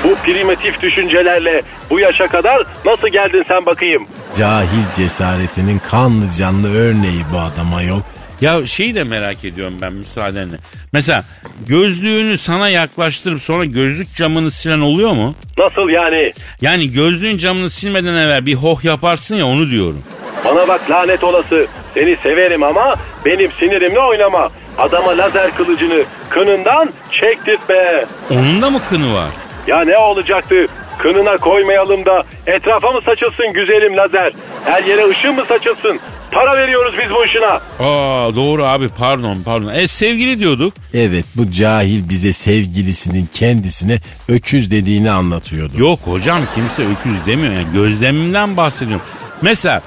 Bu 0.08 0.16
primitif 0.16 0.82
düşüncelerle 0.82 1.62
bu 1.90 2.00
yaşa 2.00 2.28
kadar 2.28 2.64
nasıl 2.86 3.08
geldin 3.08 3.44
sen 3.48 3.66
bakayım? 3.66 4.08
Cahil 4.38 4.84
cesaretinin 4.96 5.80
kanlı 5.80 6.32
canlı 6.38 6.76
örneği 6.76 7.22
bu 7.34 7.38
adam 7.40 7.74
ayol. 7.74 8.00
Ya 8.42 8.66
şeyi 8.66 8.96
de 8.96 9.04
merak 9.04 9.46
ediyorum 9.46 9.78
ben 9.82 9.94
müsaadenle. 9.94 10.56
Mesela 10.94 11.24
gözlüğünü 11.68 12.38
sana 12.38 12.70
yaklaştırıp 12.70 13.42
sonra 13.42 13.66
gözlük 13.66 14.16
camını 14.16 14.52
silen 14.52 14.80
oluyor 14.80 15.12
mu? 15.12 15.36
Nasıl 15.58 15.90
yani? 15.90 16.32
Yani 16.62 16.92
gözlüğün 16.92 17.38
camını 17.38 17.70
silmeden 17.70 18.14
evvel 18.14 18.46
bir 18.46 18.56
hoh 18.56 18.84
yaparsın 18.84 19.36
ya 19.36 19.46
onu 19.46 19.70
diyorum. 19.70 20.04
Bana 20.46 20.68
bak 20.68 20.90
lanet 20.90 21.24
olası. 21.24 21.68
Seni 21.94 22.16
severim 22.16 22.64
ama 22.64 22.96
benim 23.26 23.52
sinirimle 23.52 24.00
oynama. 24.00 24.50
Adama 24.78 25.18
lazer 25.18 25.56
kılıcını 25.56 26.04
kınından 26.30 26.94
çektirtme. 27.12 28.06
Onun 28.30 28.62
da 28.62 28.70
mı 28.70 28.82
kını 28.90 29.14
var? 29.14 29.30
Ya 29.68 29.82
ne 29.82 29.98
olacaktı? 29.98 30.66
Kınına 30.98 31.38
koymayalım 31.38 32.06
da 32.06 32.24
etrafa 32.48 32.92
mı 32.92 33.02
saçılsın 33.02 33.54
güzelim 33.54 33.98
lazer? 33.98 34.34
Her 34.66 34.84
yere 34.84 35.10
ışın 35.10 35.36
mı 35.36 35.46
saçılsın? 35.46 36.00
Para 36.32 36.58
veriyoruz 36.58 36.94
biz 37.04 37.12
bu 37.12 37.22
ışına. 37.22 37.62
Aa 37.80 38.36
doğru 38.36 38.66
abi 38.66 38.90
pardon 38.90 39.38
pardon. 39.46 39.74
E 39.74 39.88
sevgili 39.88 40.40
diyorduk. 40.40 40.74
Evet 40.94 41.26
bu 41.36 41.52
cahil 41.52 42.10
bize 42.10 42.34
sevgilisinin 42.34 43.30
kendisine 43.34 44.00
öküz 44.30 44.72
dediğini 44.72 45.12
anlatıyordu. 45.12 45.74
Yok 45.78 46.00
hocam 46.06 46.42
kimse 46.56 46.84
öküz 46.84 47.26
demiyor. 47.26 47.54
Yani 47.54 47.74
gözlemimden 47.74 48.58
bahsediyorum. 48.58 49.06
Mesela 49.42 49.82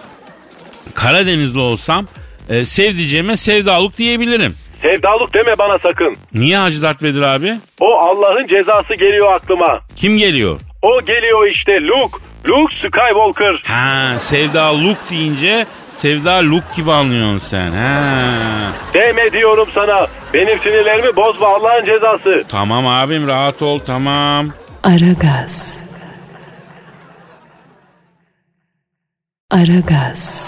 Karadenizli 0.94 1.58
olsam 1.58 2.06
e, 2.48 2.64
sevdiceğime 2.64 3.36
sevdalık 3.36 3.98
diyebilirim. 3.98 4.54
Sevdalık 4.82 5.34
deme 5.34 5.58
bana 5.58 5.78
sakın. 5.78 6.16
Niye 6.34 6.56
Hacı 6.58 6.82
Dert 6.82 7.02
Vedir 7.02 7.20
abi? 7.22 7.56
O 7.80 7.98
Allah'ın 7.98 8.46
cezası 8.46 8.94
geliyor 8.94 9.32
aklıma. 9.32 9.80
Kim 9.96 10.16
geliyor? 10.16 10.60
O 10.82 11.00
geliyor 11.04 11.46
işte 11.46 11.72
Luke. 11.82 12.18
Luke 12.48 12.74
Skywalker. 12.76 13.62
Ha 13.66 14.18
sevda 14.18 14.78
Luke 14.80 15.00
deyince 15.10 15.66
sevda 15.96 16.34
Luke 16.34 16.66
gibi 16.76 16.92
anlıyorsun 16.92 17.38
sen. 17.38 17.70
Ha. 17.70 17.92
Deme 18.94 19.32
diyorum 19.32 19.68
sana. 19.74 20.06
Benim 20.34 20.58
sinirlerimi 20.58 21.16
bozma 21.16 21.46
Allah'ın 21.48 21.84
cezası. 21.84 22.44
Tamam 22.48 22.86
abim 22.86 23.26
rahat 23.28 23.62
ol 23.62 23.78
tamam. 23.78 24.48
Aragaz. 24.84 25.84
Aragaz. 29.50 30.46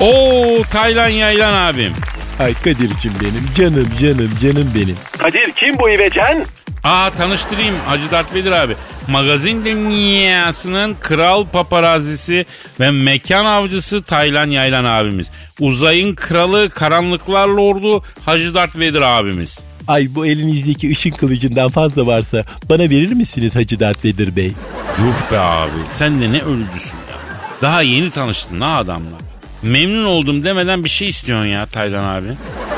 Oo 0.00 0.62
Taylan 0.72 1.08
Yaylan 1.08 1.54
abim. 1.54 1.92
Ay 2.40 2.54
Kadir'cim 2.54 3.12
benim 3.20 3.54
canım 3.56 3.88
canım 4.00 4.30
canım 4.42 4.72
benim. 4.74 4.96
Kadir 5.18 5.50
kim 5.56 5.78
bu 5.78 5.90
İvecen? 5.90 6.44
Aa 6.84 7.10
tanıştırayım 7.10 7.74
Hacı 7.86 8.10
Dert 8.10 8.34
Vedir 8.34 8.52
abi. 8.52 8.76
Magazin 9.08 9.64
dünyasının 9.64 10.96
kral 11.00 11.46
paparazisi 11.46 12.46
ve 12.80 12.90
mekan 12.90 13.44
avcısı 13.44 14.02
Taylan 14.02 14.50
Yaylan 14.50 14.84
abimiz. 14.84 15.26
Uzayın 15.60 16.14
kralı, 16.14 16.70
karanlıklar 16.70 17.48
lordu 17.48 18.02
Hacı 18.26 18.54
Dert 18.54 18.78
Vedir 18.78 19.00
abimiz. 19.00 19.58
Ay 19.88 20.06
bu 20.10 20.26
elinizdeki 20.26 20.90
ışın 20.90 21.10
kılıcından 21.10 21.68
fazla 21.68 22.06
varsa 22.06 22.44
bana 22.68 22.82
verir 22.82 23.12
misiniz 23.12 23.56
Hacı 23.56 23.80
Dert 23.80 24.04
Vedir 24.04 24.36
Bey? 24.36 24.52
Yuh 24.98 25.32
be 25.32 25.38
abi 25.38 25.70
sen 25.94 26.20
de 26.20 26.32
ne 26.32 26.42
ölücüsün 26.42 26.96
ya. 26.96 27.16
Daha 27.62 27.82
yeni 27.82 28.10
tanıştın 28.10 28.60
ha 28.60 28.76
adamla. 28.76 29.23
Memnun 29.64 30.04
oldum 30.04 30.44
demeden 30.44 30.84
bir 30.84 30.88
şey 30.88 31.08
istiyorsun 31.08 31.46
ya 31.46 31.66
Taylan 31.66 32.04
abi. 32.04 32.26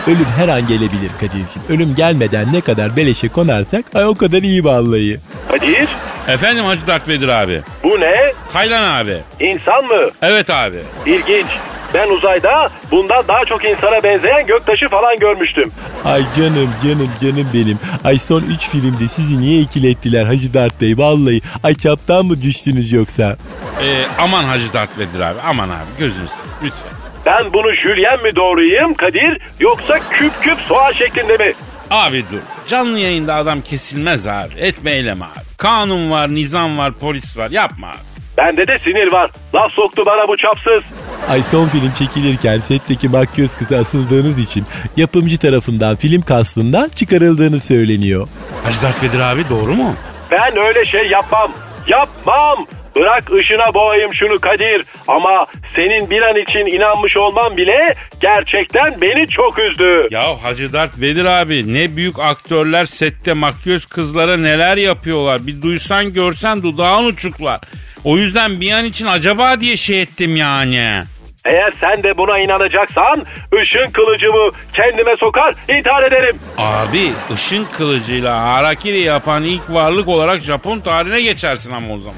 Ölüm 0.06 0.26
her 0.36 0.48
an 0.48 0.66
gelebilir 0.68 1.10
Kadir'cim. 1.20 1.62
Ölüm 1.68 1.94
gelmeden 1.94 2.52
ne 2.52 2.60
kadar 2.60 2.96
beleşe 2.96 3.28
konarsak 3.28 3.84
ay 3.94 4.04
o 4.06 4.14
kadar 4.14 4.42
iyi 4.42 4.64
vallahi. 4.64 5.18
Kadir 5.48 5.88
Efendim 6.28 6.64
Hacı 6.64 6.86
Dert 6.86 7.08
Vedir 7.08 7.28
abi. 7.28 7.62
bu 7.84 8.00
ne? 8.00 8.14
Taylan 8.52 8.82
abi. 9.04 9.16
İnsan 9.40 9.84
mı? 9.84 10.10
Evet 10.22 10.50
abi. 10.50 10.76
İlginç. 11.06 11.46
Ben 11.94 12.08
uzayda 12.08 12.70
bundan 12.90 13.28
daha 13.28 13.44
çok 13.44 13.64
insana 13.64 14.02
benzeyen 14.02 14.46
göktaşı 14.46 14.88
falan 14.88 15.16
görmüştüm. 15.16 15.70
Ay 16.04 16.22
canım 16.36 16.70
canım 16.84 17.10
canım 17.22 17.46
benim. 17.54 17.78
Ay 18.04 18.18
son 18.18 18.42
3 18.42 18.68
filmde 18.68 19.08
sizi 19.08 19.40
niye 19.40 19.60
ikilettiler 19.60 20.24
Hacı 20.26 20.54
Dert 20.54 20.80
Bey 20.80 20.98
vallahi. 20.98 21.40
Ay 21.62 21.74
çaptan 21.74 22.26
mı 22.26 22.42
düştünüz 22.42 22.92
yoksa? 22.92 23.36
Ee, 23.82 24.04
aman 24.18 24.44
Hacı 24.44 24.72
Dert 24.72 24.98
Vedir 24.98 25.20
abi 25.20 25.38
aman 25.46 25.68
abi 25.68 25.88
gözünü 25.98 26.28
seveyim 26.28 26.56
lütfen. 26.62 26.96
Ben 27.26 27.52
bunu 27.52 27.72
jülyen 27.72 28.22
mi 28.22 28.36
doğrayayım 28.36 28.94
Kadir 28.94 29.40
yoksa 29.60 29.98
küp 30.10 30.42
küp 30.42 30.58
soğan 30.60 30.92
şeklinde 30.92 31.36
mi? 31.36 31.52
Abi 31.90 32.24
dur. 32.32 32.38
Canlı 32.68 32.98
yayında 32.98 33.34
adam 33.34 33.60
kesilmez 33.60 34.26
abi. 34.26 34.52
Etme 34.58 34.90
eyleme 34.90 35.24
abi. 35.24 35.44
Kanun 35.58 36.10
var, 36.10 36.28
nizam 36.34 36.78
var, 36.78 36.92
polis 36.92 37.38
var. 37.38 37.50
Yapma 37.50 37.88
abi. 37.88 37.96
Bende 38.38 38.66
de 38.68 38.78
sinir 38.78 39.12
var. 39.12 39.30
Laf 39.54 39.72
soktu 39.72 40.02
bana 40.06 40.28
bu 40.28 40.36
çapsız. 40.36 40.84
Ay 41.28 41.42
son 41.50 41.68
film 41.68 41.92
çekilirken 41.98 42.60
setteki 42.60 43.08
makyöz 43.08 43.54
kızı 43.54 43.76
asıldığınız 43.78 44.38
için 44.38 44.64
yapımcı 44.96 45.38
tarafından 45.38 45.96
film 45.96 46.22
kastından 46.22 46.88
çıkarıldığını 46.88 47.60
söyleniyor. 47.60 48.28
Hacı 48.64 48.82
Dert 48.82 49.02
Vedir 49.02 49.20
abi 49.20 49.48
doğru 49.50 49.74
mu? 49.74 49.94
Ben 50.30 50.56
öyle 50.66 50.84
şey 50.84 51.06
yapmam. 51.06 51.52
Yapmam. 51.88 52.66
Bırak 52.96 53.30
ışına 53.32 53.74
boğayım 53.74 54.14
şunu 54.14 54.38
Kadir. 54.40 54.84
Ama 55.08 55.46
senin 55.76 56.10
bir 56.10 56.22
an 56.22 56.36
için 56.36 56.76
inanmış 56.76 57.16
olman 57.16 57.56
bile 57.56 57.94
gerçekten 58.20 59.00
beni 59.00 59.28
çok 59.28 59.58
üzdü. 59.58 60.06
Ya 60.10 60.42
Hacı 60.42 60.72
Dert 60.72 61.00
Vedir 61.00 61.24
abi 61.24 61.74
ne 61.74 61.96
büyük 61.96 62.18
aktörler 62.18 62.86
sette 62.86 63.32
makyöz 63.32 63.86
kızlara 63.86 64.36
neler 64.36 64.76
yapıyorlar. 64.76 65.46
Bir 65.46 65.62
duysan 65.62 66.12
görsen 66.12 66.62
dudağın 66.62 67.04
uçuklar. 67.04 67.60
O 68.06 68.18
yüzden 68.18 68.60
bir 68.60 68.72
an 68.72 68.84
için 68.84 69.06
acaba 69.06 69.60
diye 69.60 69.76
şey 69.76 70.02
ettim 70.02 70.36
yani. 70.36 71.02
Eğer 71.46 71.70
sen 71.80 72.02
de 72.02 72.16
buna 72.16 72.38
inanacaksan 72.38 73.26
ışın 73.62 73.90
kılıcımı 73.92 74.50
kendime 74.72 75.16
sokar 75.16 75.54
intihar 75.68 76.02
ederim. 76.02 76.36
Abi 76.58 77.12
ışın 77.34 77.66
kılıcıyla 77.76 78.52
harakiri 78.52 79.00
yapan 79.00 79.42
ilk 79.42 79.70
varlık 79.70 80.08
olarak 80.08 80.40
Japon 80.40 80.78
tarihine 80.80 81.22
geçersin 81.22 81.72
ama 81.72 81.94
o 81.94 81.98
zaman. 81.98 82.16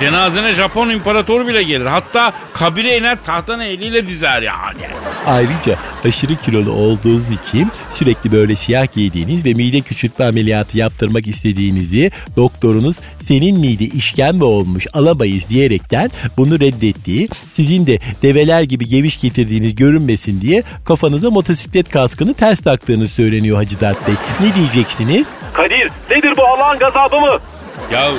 Cenazene 0.00 0.52
Japon 0.52 0.90
imparatoru 0.90 1.48
bile 1.48 1.62
gelir. 1.62 1.86
Hatta 1.86 2.32
kabire 2.52 2.98
iner 2.98 3.18
tahtını 3.24 3.64
eliyle 3.64 4.06
dizer 4.06 4.42
yani. 4.42 4.78
Ayrıca 5.26 5.76
aşırı 6.04 6.36
kilolu 6.36 6.72
olduğunuz 6.72 7.30
için 7.30 7.70
sürekli 7.94 8.32
böyle 8.32 8.56
siyah 8.56 8.92
giydiğiniz 8.92 9.44
ve 9.44 9.54
mide 9.54 9.80
küçültme 9.80 10.24
ameliyatı 10.24 10.78
yaptırmak 10.78 11.26
istediğinizi 11.26 12.10
doktorunuz 12.36 12.96
senin 13.22 13.60
mide 13.60 13.84
işkembe 13.84 14.44
olmuş 14.44 14.86
alamayız 14.92 15.48
diyerekten 15.48 16.10
bunu 16.36 16.60
reddettiği 16.60 17.28
sizin 17.54 17.86
de 17.86 17.98
develer 18.22 18.62
gibi 18.68 18.88
geviş 18.88 19.20
getirdiğiniz 19.20 19.74
görünmesin 19.74 20.40
diye 20.40 20.62
kafanıza 20.84 21.30
motosiklet 21.30 21.90
kaskını 21.90 22.34
ters 22.34 22.60
taktığınız 22.60 23.12
söyleniyor 23.12 23.56
Hacı 23.56 23.80
Dert 23.80 24.08
Bey. 24.08 24.14
Ne 24.40 24.54
diyeceksiniz? 24.54 25.26
Kadir 25.54 25.90
nedir 26.10 26.32
bu 26.36 26.46
Allah'ın 26.46 26.78
gazabı 26.78 27.20
mı? 27.20 27.38
Ya 27.92 28.10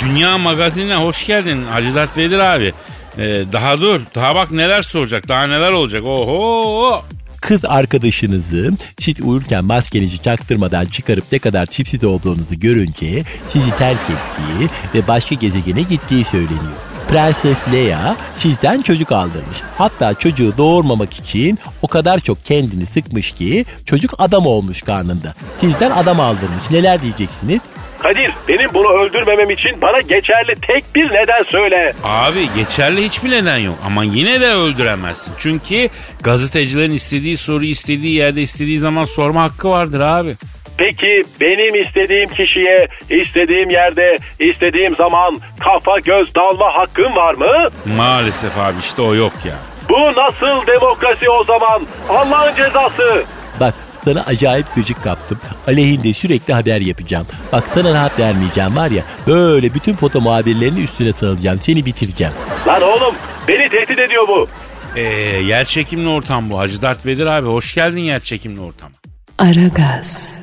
Dünya 0.00 0.38
Magazinine 0.38 0.96
hoş 0.96 1.26
geldin 1.26 1.64
Hacı 1.64 1.94
Dert 1.94 2.16
Vedir 2.16 2.38
abi. 2.38 2.72
Ee, 3.18 3.22
daha 3.52 3.80
dur. 3.80 4.00
Daha 4.14 4.34
bak 4.34 4.50
neler 4.50 4.82
soracak. 4.82 5.28
Daha 5.28 5.46
neler 5.46 5.72
olacak. 5.72 6.02
Oho. 6.04 7.02
Kız 7.40 7.64
arkadaşınızı 7.64 8.72
siz 8.98 9.20
uyurken 9.20 9.64
maskenizi 9.64 10.22
çaktırmadan 10.22 10.86
çıkarıp 10.86 11.24
ne 11.32 11.38
kadar 11.38 11.66
çipsiz 11.66 12.04
olduğunuzu 12.04 12.60
görünce 12.60 13.22
sizi 13.52 13.70
terk 13.78 14.00
ettiği 14.00 14.68
ve 14.94 15.08
başka 15.08 15.34
gezegene 15.34 15.82
gittiği 15.82 16.24
söyleniyor. 16.24 16.95
Prenses 17.08 17.72
Leia 17.72 18.16
sizden 18.34 18.82
çocuk 18.82 19.12
aldırmış. 19.12 19.58
Hatta 19.78 20.14
çocuğu 20.14 20.52
doğurmamak 20.58 21.12
için 21.18 21.58
o 21.82 21.88
kadar 21.88 22.18
çok 22.18 22.44
kendini 22.44 22.86
sıkmış 22.86 23.30
ki 23.32 23.64
çocuk 23.86 24.14
adam 24.18 24.46
olmuş 24.46 24.82
karnında. 24.82 25.34
Sizden 25.60 25.90
adam 25.90 26.20
aldırmış. 26.20 26.70
Neler 26.70 27.02
diyeceksiniz? 27.02 27.60
Kadir 27.98 28.32
benim 28.48 28.74
bunu 28.74 28.88
öldürmemem 28.88 29.50
için 29.50 29.82
bana 29.82 30.00
geçerli 30.00 30.54
tek 30.66 30.84
bir 30.94 31.06
neden 31.06 31.42
söyle. 31.48 31.92
Abi 32.04 32.48
geçerli 32.56 33.04
hiçbir 33.04 33.30
neden 33.30 33.58
yok. 33.58 33.74
Ama 33.86 34.04
yine 34.04 34.40
de 34.40 34.46
öldüremezsin. 34.46 35.32
Çünkü 35.38 35.88
gazetecilerin 36.22 36.90
istediği 36.90 37.36
soruyu 37.36 37.70
istediği 37.70 38.14
yerde 38.14 38.42
istediği 38.42 38.78
zaman 38.78 39.04
sorma 39.04 39.42
hakkı 39.42 39.68
vardır 39.68 40.00
abi. 40.00 40.36
Peki 40.78 41.24
benim 41.40 41.82
istediğim 41.82 42.28
kişiye, 42.28 42.86
istediğim 43.10 43.70
yerde, 43.70 44.18
istediğim 44.38 44.96
zaman 44.96 45.38
kafa 45.60 45.98
göz 45.98 46.34
dalma 46.34 46.74
hakkım 46.74 47.16
var 47.16 47.34
mı? 47.34 47.68
Maalesef 47.96 48.58
abi 48.58 48.76
işte 48.80 49.02
o 49.02 49.14
yok 49.14 49.32
ya. 49.44 49.56
Bu 49.88 50.20
nasıl 50.20 50.66
demokrasi 50.66 51.30
o 51.30 51.44
zaman? 51.44 51.82
Allah'ın 52.08 52.54
cezası. 52.54 53.24
Bak 53.60 53.74
sana 54.04 54.22
acayip 54.22 54.66
gıcık 54.74 55.04
kaptım. 55.04 55.40
Aleyhinde 55.68 56.12
sürekli 56.12 56.54
haber 56.54 56.80
yapacağım. 56.80 57.26
Bak 57.52 57.64
sana 57.74 57.94
rahat 57.94 58.18
vermeyeceğim 58.18 58.76
var 58.76 58.90
ya. 58.90 59.02
Böyle 59.26 59.74
bütün 59.74 59.96
foto 59.96 60.20
muhabirlerinin 60.20 60.82
üstüne 60.82 61.12
sarılacağım. 61.12 61.58
Seni 61.58 61.86
bitireceğim. 61.86 62.32
Lan 62.66 62.82
oğlum 62.82 63.14
beni 63.48 63.68
tehdit 63.68 63.98
ediyor 63.98 64.28
bu. 64.28 64.48
Ee, 64.96 65.02
yer 65.42 65.64
çekimli 65.64 66.08
ortam 66.08 66.50
bu. 66.50 66.58
Hacı 66.58 66.82
Dert 66.82 67.06
Vedir 67.06 67.26
abi 67.26 67.46
hoş 67.46 67.74
geldin 67.74 68.00
yer 68.00 68.20
çekimli 68.20 68.60
ortama. 68.60 68.92
Aragaz. 69.38 70.38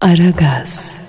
Aragaz. 0.00 1.00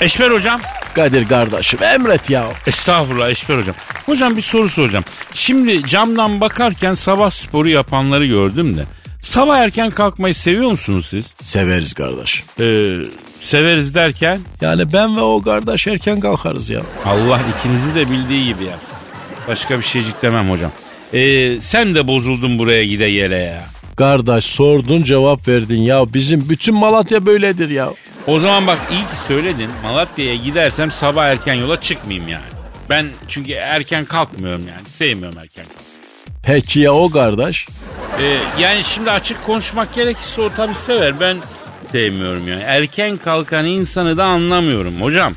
Eşver 0.00 0.30
hocam. 0.30 0.60
Kadir 0.94 1.28
kardeşim 1.28 1.82
emret 1.82 2.30
ya. 2.30 2.44
Estağfurullah 2.66 3.30
Eşber 3.30 3.58
hocam. 3.58 3.74
Hocam 4.06 4.36
bir 4.36 4.40
soru 4.42 4.68
soracağım. 4.68 5.04
Şimdi 5.34 5.86
camdan 5.86 6.40
bakarken 6.40 6.94
sabah 6.94 7.30
sporu 7.30 7.68
yapanları 7.68 8.26
gördüm 8.26 8.76
de. 8.76 8.84
Sabah 9.22 9.58
erken 9.58 9.90
kalkmayı 9.90 10.34
seviyor 10.34 10.70
musunuz 10.70 11.06
siz? 11.06 11.34
Severiz 11.44 11.94
kardeş. 11.94 12.44
Ee, 12.60 12.96
severiz 13.40 13.94
derken 13.94 14.40
Yani 14.60 14.92
ben 14.92 15.16
ve 15.16 15.20
o 15.20 15.42
kardeş 15.42 15.86
erken 15.86 16.20
kalkarız 16.20 16.70
ya. 16.70 16.80
Allah 17.06 17.40
ikinizi 17.58 17.94
de 17.94 18.10
bildiği 18.10 18.44
gibi 18.44 18.64
yapsın. 18.64 18.98
Başka 19.48 19.78
bir 19.78 19.84
şeycik 19.84 20.22
demem 20.22 20.50
hocam. 20.50 20.70
Ee, 21.12 21.60
sen 21.60 21.94
de 21.94 22.08
bozuldun 22.08 22.58
buraya 22.58 22.84
gide 22.84 23.04
yere 23.06 23.38
ya. 23.38 23.62
Kardeş 24.00 24.44
sordun 24.44 25.02
cevap 25.02 25.48
verdin 25.48 25.80
ya. 25.80 26.14
Bizim 26.14 26.48
bütün 26.48 26.74
Malatya 26.74 27.26
böyledir 27.26 27.70
ya. 27.70 27.90
O 28.26 28.38
zaman 28.38 28.66
bak 28.66 28.78
iyi 28.90 29.00
ki 29.00 29.16
söyledin. 29.28 29.70
Malatya'ya 29.82 30.34
gidersem 30.34 30.90
sabah 30.90 31.24
erken 31.24 31.54
yola 31.54 31.80
çıkmayayım 31.80 32.28
yani. 32.28 32.44
Ben 32.90 33.06
çünkü 33.28 33.52
erken 33.52 34.04
kalkmıyorum 34.04 34.68
yani. 34.68 34.88
Sevmiyorum 34.88 35.38
erken. 35.38 35.64
Peki 36.42 36.80
ya 36.80 36.94
o 36.94 37.10
kardeş? 37.10 37.66
Ee, 38.20 38.38
yani 38.58 38.84
şimdi 38.84 39.10
açık 39.10 39.44
konuşmak 39.44 39.94
gerekirse 39.94 40.42
o 40.42 40.48
tabii 40.56 40.74
sever. 40.74 41.20
Ben 41.20 41.38
sevmiyorum 41.92 42.48
yani. 42.48 42.62
Erken 42.62 43.16
kalkan 43.16 43.66
insanı 43.66 44.16
da 44.16 44.24
anlamıyorum 44.24 45.02
hocam. 45.02 45.34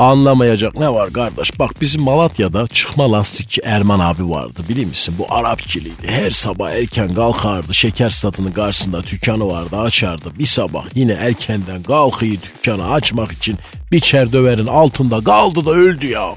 Anlamayacak 0.00 0.74
ne 0.74 0.88
var 0.94 1.12
kardeş? 1.12 1.58
Bak 1.58 1.70
bizim 1.80 2.02
Malatya'da 2.02 2.66
çıkma 2.66 3.12
lastikçi 3.12 3.60
Erman 3.64 4.00
abi 4.00 4.30
vardı 4.30 4.60
biliyor 4.68 4.88
musun? 4.88 5.14
Bu 5.18 5.34
Arap 5.34 5.62
kiliydi. 5.62 6.06
Her 6.06 6.30
sabah 6.30 6.70
erken 6.70 7.14
kalkardı. 7.14 7.74
Şeker 7.74 8.10
statının 8.10 8.52
karşısında 8.52 9.02
dükkanı 9.04 9.48
vardı 9.48 9.76
açardı. 9.78 10.30
Bir 10.38 10.46
sabah 10.46 10.84
yine 10.94 11.12
erkenden 11.12 11.82
kalkıyı 11.82 12.38
dükkanı 12.42 12.92
açmak 12.92 13.32
için 13.32 13.58
bir 13.92 14.00
çerdöverin 14.00 14.66
altında 14.66 15.24
kaldı 15.24 15.66
da 15.66 15.70
öldü 15.70 16.06
ya. 16.06 16.34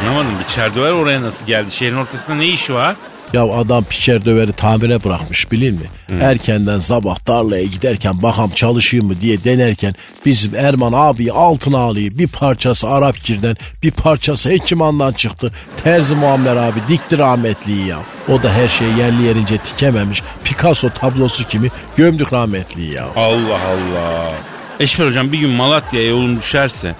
Anlamadım 0.00 0.38
bir 0.44 0.54
çerdover 0.54 0.90
oraya 0.90 1.22
nasıl 1.22 1.46
geldi? 1.46 1.70
Şehrin 1.70 1.96
ortasında 1.96 2.36
ne 2.36 2.46
işi 2.46 2.74
var? 2.74 2.96
Ya 3.32 3.42
adam 3.42 3.84
piçer 3.84 4.24
döveri 4.24 4.52
tamire 4.52 5.04
bırakmış 5.04 5.52
bilir 5.52 5.70
mi? 5.70 5.86
Erkenden 6.20 6.78
sabah 6.78 7.16
tarlaya 7.16 7.64
giderken 7.64 8.22
bakam 8.22 8.50
çalışıyor 8.50 9.04
mu 9.04 9.12
diye 9.20 9.44
denerken 9.44 9.94
bizim 10.26 10.54
Erman 10.54 10.92
abi 10.92 11.32
altına 11.32 11.78
alıyor. 11.78 12.10
Bir 12.18 12.28
parçası 12.28 12.88
Arap 12.88 13.16
kirden 13.16 13.56
bir 13.82 13.90
parçası 13.90 14.50
Hekiman'dan 14.50 15.12
çıktı. 15.12 15.52
Terzi 15.84 16.14
Muammer 16.14 16.56
abi 16.56 16.80
dikti 16.88 17.18
rahmetliyi 17.18 17.86
ya. 17.86 17.98
O 18.28 18.42
da 18.42 18.52
her 18.52 18.68
şeyi 18.68 18.98
yerli 18.98 19.22
yerince 19.22 19.58
tikememiş. 19.58 20.22
Picasso 20.44 20.88
tablosu 20.88 21.48
kimi 21.48 21.68
gömdük 21.96 22.32
rahmetliyi 22.32 22.94
ya. 22.94 23.06
Allah 23.16 23.60
Allah. 23.68 24.32
Eşber 24.80 25.06
hocam 25.06 25.32
bir 25.32 25.38
gün 25.38 25.50
Malatya'ya 25.50 26.08
yolum 26.08 26.38
düşerse 26.38 26.94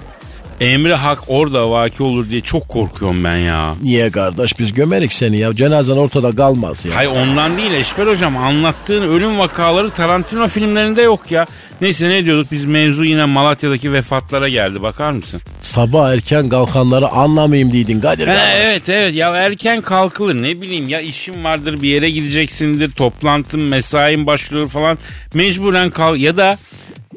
Emre 0.59 0.93
Hak 0.95 1.19
orada 1.27 1.69
vaki 1.69 2.03
olur 2.03 2.29
diye 2.29 2.41
çok 2.41 2.67
korkuyorum 2.69 3.23
ben 3.23 3.35
ya. 3.35 3.73
Niye 3.81 4.11
kardeş 4.11 4.59
biz 4.59 4.73
gömerik 4.73 5.13
seni 5.13 5.37
ya. 5.37 5.55
Cenazen 5.55 5.97
ortada 5.97 6.31
kalmaz 6.31 6.85
ya. 6.85 6.95
Hay 6.95 7.07
ondan 7.07 7.57
değil 7.57 7.71
Eşber 7.73 8.07
hocam 8.07 8.37
anlattığın 8.37 9.01
ölüm 9.03 9.39
vakaları 9.39 9.89
Tarantino 9.89 10.47
filmlerinde 10.47 11.01
yok 11.01 11.31
ya. 11.31 11.45
Neyse 11.81 12.09
ne 12.09 12.25
diyorduk 12.25 12.51
biz 12.51 12.65
mevzu 12.65 13.05
yine 13.05 13.25
Malatya'daki 13.25 13.93
vefatlara 13.93 14.49
geldi 14.49 14.81
bakar 14.81 15.11
mısın? 15.11 15.41
Sabah 15.61 16.11
erken 16.11 16.49
kalkanları 16.49 17.07
anlamayayım 17.09 17.71
diydin 17.71 17.99
Kadir 18.01 18.27
Ha, 18.27 18.33
kardeş. 18.33 18.53
evet 18.65 18.89
evet 18.89 19.13
ya 19.13 19.29
erken 19.35 19.81
kalkılır 19.81 20.35
ne 20.41 20.61
bileyim 20.61 20.89
ya 20.89 21.01
işin 21.01 21.43
vardır 21.43 21.81
bir 21.81 21.89
yere 21.89 22.09
gideceksindir 22.09 22.91
toplantın 22.91 23.59
mesain 23.61 24.25
başlıyor 24.25 24.67
falan 24.69 24.97
mecburen 25.33 25.89
kalk 25.89 26.17
ya 26.19 26.37
da 26.37 26.57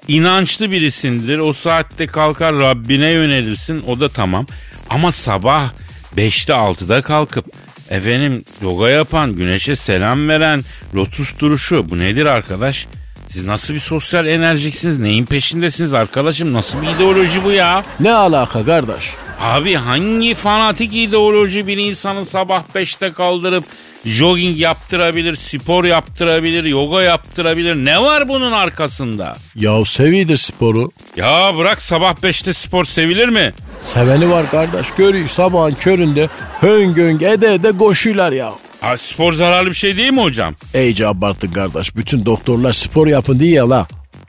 inançlı 0.08 0.70
birisindir 0.70 1.38
o 1.38 1.52
saatte 1.52 2.06
kalkar 2.06 2.56
Rabbine 2.56 3.10
yönelirsin 3.10 3.84
o 3.86 4.00
da 4.00 4.08
tamam 4.08 4.46
ama 4.90 5.12
sabah 5.12 5.70
5'te 6.16 6.52
6'da 6.52 7.02
kalkıp 7.02 7.46
efendim 7.90 8.44
yoga 8.62 8.90
yapan 8.90 9.32
güneşe 9.32 9.76
selam 9.76 10.28
veren 10.28 10.64
lotus 10.94 11.38
duruşu 11.38 11.90
bu 11.90 11.98
nedir 11.98 12.26
arkadaş? 12.26 12.86
Siz 13.28 13.44
nasıl 13.44 13.74
bir 13.74 13.78
sosyal 13.78 14.26
enerjiksiniz? 14.26 14.98
Neyin 14.98 15.26
peşindesiniz 15.26 15.94
arkadaşım? 15.94 16.52
Nasıl 16.52 16.82
bir 16.82 16.88
ideoloji 16.88 17.44
bu 17.44 17.50
ya? 17.50 17.84
Ne 18.00 18.12
alaka 18.12 18.64
kardeş? 18.64 19.10
Abi 19.40 19.74
hangi 19.74 20.34
fanatik 20.34 20.94
ideoloji 20.94 21.66
bir 21.66 21.76
insanı 21.76 22.24
sabah 22.24 22.62
5'te 22.74 23.12
kaldırıp 23.12 23.64
jogging 24.04 24.60
yaptırabilir, 24.60 25.36
spor 25.36 25.84
yaptırabilir, 25.84 26.64
yoga 26.64 27.02
yaptırabilir? 27.02 27.74
Ne 27.76 28.00
var 28.00 28.28
bunun 28.28 28.52
arkasında? 28.52 29.36
Ya 29.56 29.84
sevidir 29.84 30.36
sporu. 30.36 30.90
Ya 31.16 31.52
bırak 31.58 31.82
sabah 31.82 32.14
5'te 32.14 32.52
spor 32.52 32.84
sevilir 32.84 33.28
mi? 33.28 33.52
Seveni 33.80 34.30
var 34.30 34.50
kardeş. 34.50 34.86
Görüyor 34.98 35.28
sabahın 35.28 35.74
köründe 35.74 36.28
höngöng 36.60 37.22
ede 37.22 37.54
ede 37.54 37.72
koşuyorlar 37.78 38.32
ya. 38.32 38.52
Ha, 38.80 38.96
spor 38.96 39.32
zararlı 39.32 39.70
bir 39.70 39.74
şey 39.74 39.96
değil 39.96 40.12
mi 40.12 40.22
hocam? 40.22 40.54
İyice 40.74 41.06
abarttın 41.08 41.48
kardeş. 41.48 41.96
Bütün 41.96 42.26
doktorlar 42.26 42.72
spor 42.72 43.06
yapın 43.06 43.38
diye 43.38 43.52
ya 43.52 43.70
la. 43.70 43.86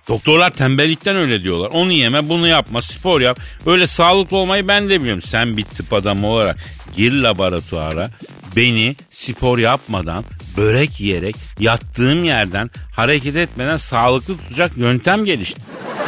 Doktorlar 0.10 0.50
tembellikten 0.50 1.16
öyle 1.16 1.44
diyorlar. 1.44 1.70
Onu 1.74 1.92
yeme 1.92 2.30
bunu 2.30 2.48
yapma 2.48 2.82
spor 2.82 3.22
yap. 3.22 3.40
Öyle 3.66 3.88
sağlıklı 3.88 4.38
olmayı 4.38 4.68
ben 4.68 4.90
de 4.90 5.00
biliyorum. 5.02 5.22
Sen 5.22 5.58
bir 5.58 5.64
tıp 5.64 5.94
adamı 5.94 6.28
olarak 6.28 6.58
gir 6.98 7.14
laboratuvara 7.14 8.10
beni 8.56 8.96
spor 9.12 9.58
yapmadan 9.58 10.24
börek 10.58 11.00
yiyerek 11.00 11.36
yattığım 11.60 12.24
yerden 12.24 12.70
hareket 12.96 13.36
etmeden 13.36 13.78
sağlıklı 13.78 14.38
tutacak 14.38 14.78
yöntem 14.78 15.26
gelişti. 15.26 15.62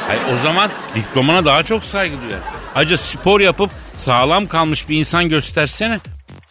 Hayır, 0.07 0.21
o 0.33 0.37
zaman 0.37 0.69
diplomana 0.95 1.45
daha 1.45 1.63
çok 1.63 1.83
saygı 1.83 2.15
duyar. 2.21 2.39
Ayrıca 2.75 2.97
spor 2.97 3.39
yapıp 3.39 3.69
sağlam 3.95 4.47
kalmış 4.47 4.89
bir 4.89 4.97
insan 4.97 5.29
göstersene. 5.29 5.99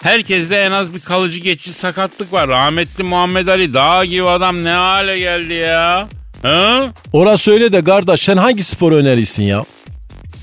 Herkeste 0.02 0.56
en 0.56 0.70
az 0.70 0.94
bir 0.94 1.00
kalıcı 1.00 1.40
geçici 1.40 1.72
sakatlık 1.72 2.32
var. 2.32 2.48
Rahmetli 2.48 3.04
Muhammed 3.04 3.46
Ali 3.46 3.74
dağ 3.74 4.04
gibi 4.04 4.28
adam 4.28 4.64
ne 4.64 4.70
hale 4.70 5.18
geldi 5.18 5.52
ya. 5.52 6.08
Ha? 6.42 6.88
Orası 7.12 7.52
öyle 7.52 7.72
de 7.72 7.84
kardeş 7.84 8.20
sen 8.20 8.36
hangi 8.36 8.64
spor 8.64 8.92
önerirsin 8.92 9.42
ya? 9.42 9.64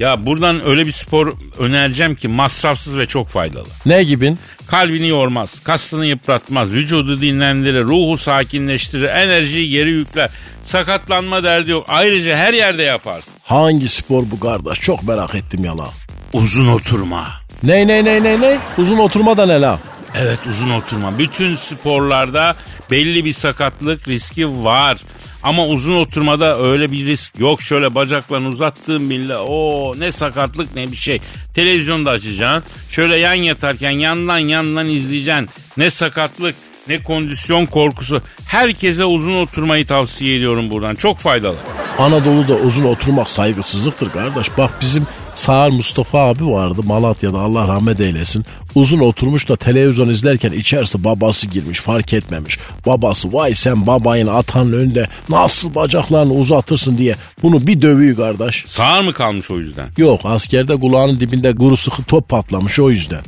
Ya 0.01 0.25
buradan 0.25 0.67
öyle 0.67 0.87
bir 0.87 0.91
spor 0.91 1.33
önereceğim 1.59 2.15
ki 2.15 2.27
masrafsız 2.27 2.97
ve 2.97 3.05
çok 3.05 3.29
faydalı. 3.29 3.67
Ne 3.85 4.03
gibin? 4.03 4.39
Kalbini 4.67 5.07
yormaz, 5.07 5.63
kasını 5.63 6.05
yıpratmaz, 6.05 6.71
vücudu 6.71 7.21
dinlendirir, 7.21 7.83
ruhu 7.83 8.17
sakinleştirir, 8.17 9.07
enerjiyi 9.07 9.69
geri 9.69 9.89
yükler. 9.91 10.29
Sakatlanma 10.63 11.43
derdi 11.43 11.71
yok. 11.71 11.85
Ayrıca 11.87 12.35
her 12.35 12.53
yerde 12.53 12.83
yaparsın. 12.83 13.33
Hangi 13.43 13.87
spor 13.89 14.23
bu 14.31 14.39
kardeş? 14.39 14.79
Çok 14.81 15.03
merak 15.03 15.35
ettim 15.35 15.65
ya 15.65 15.77
la. 15.77 15.89
Uzun 16.33 16.67
oturma. 16.67 17.27
Ne 17.63 17.87
ne 17.87 18.05
ne 18.05 18.23
ne 18.23 18.41
ne? 18.41 18.57
Uzun 18.77 18.97
oturma 18.97 19.37
da 19.37 19.45
ne 19.45 19.61
la? 19.61 19.79
Evet 20.15 20.39
uzun 20.49 20.69
oturma. 20.69 21.19
Bütün 21.19 21.55
sporlarda 21.55 22.55
belli 22.91 23.25
bir 23.25 23.33
sakatlık 23.33 24.07
riski 24.07 24.63
var. 24.63 24.97
Ama 25.43 25.67
uzun 25.67 25.95
oturmada 25.95 26.57
öyle 26.59 26.91
bir 26.91 27.05
risk 27.05 27.39
yok. 27.39 27.61
Şöyle 27.61 27.95
bacaklarını 27.95 28.47
uzattığın 28.47 29.09
bile 29.09 29.37
o 29.37 29.93
ne 29.99 30.11
sakatlık 30.11 30.75
ne 30.75 30.91
bir 30.91 30.97
şey. 30.97 31.19
Televizyonda 31.55 32.09
açacaksın. 32.11 32.63
Şöyle 32.89 33.19
yan 33.19 33.33
yatarken 33.33 33.91
yandan 33.91 34.37
yandan 34.37 34.89
izleyeceksin. 34.89 35.49
Ne 35.77 35.89
sakatlık 35.89 36.55
ne 36.87 37.03
kondisyon 37.03 37.65
korkusu. 37.65 38.21
Herkese 38.45 39.05
uzun 39.05 39.41
oturmayı 39.41 39.85
tavsiye 39.85 40.35
ediyorum 40.37 40.69
buradan. 40.69 40.95
Çok 40.95 41.17
faydalı. 41.17 41.55
Anadolu'da 41.99 42.53
uzun 42.53 42.83
oturmak 42.83 43.29
saygısızlıktır 43.29 44.09
kardeş. 44.09 44.57
Bak 44.57 44.71
bizim 44.81 45.07
Sağır 45.33 45.71
Mustafa 45.71 46.19
abi 46.19 46.45
vardı 46.47 46.81
Malatya'da 46.83 47.39
Allah 47.39 47.67
rahmet 47.67 47.99
eylesin. 47.99 48.45
Uzun 48.75 48.99
oturmuş 48.99 49.49
da 49.49 49.55
televizyon 49.55 50.09
izlerken 50.09 50.51
içerisi 50.51 51.03
babası 51.03 51.47
girmiş 51.47 51.79
fark 51.79 52.13
etmemiş. 52.13 52.59
Babası 52.85 53.33
vay 53.33 53.55
sen 53.55 53.87
babayın 53.87 54.27
atanın 54.27 54.73
önünde 54.73 55.07
nasıl 55.29 55.75
bacaklarını 55.75 56.33
uzatırsın 56.33 56.97
diye 56.97 57.15
bunu 57.43 57.67
bir 57.67 57.81
dövüyor 57.81 58.15
kardeş. 58.17 58.63
Sağır 58.67 59.03
mı 59.03 59.13
kalmış 59.13 59.51
o 59.51 59.57
yüzden? 59.59 59.87
Yok 59.97 60.21
askerde 60.23 60.79
kulağının 60.79 61.19
dibinde 61.19 61.55
kuru 61.55 61.77
sıkı 61.77 62.03
top 62.03 62.29
patlamış 62.29 62.79
o 62.79 62.89
yüzden. 62.89 63.21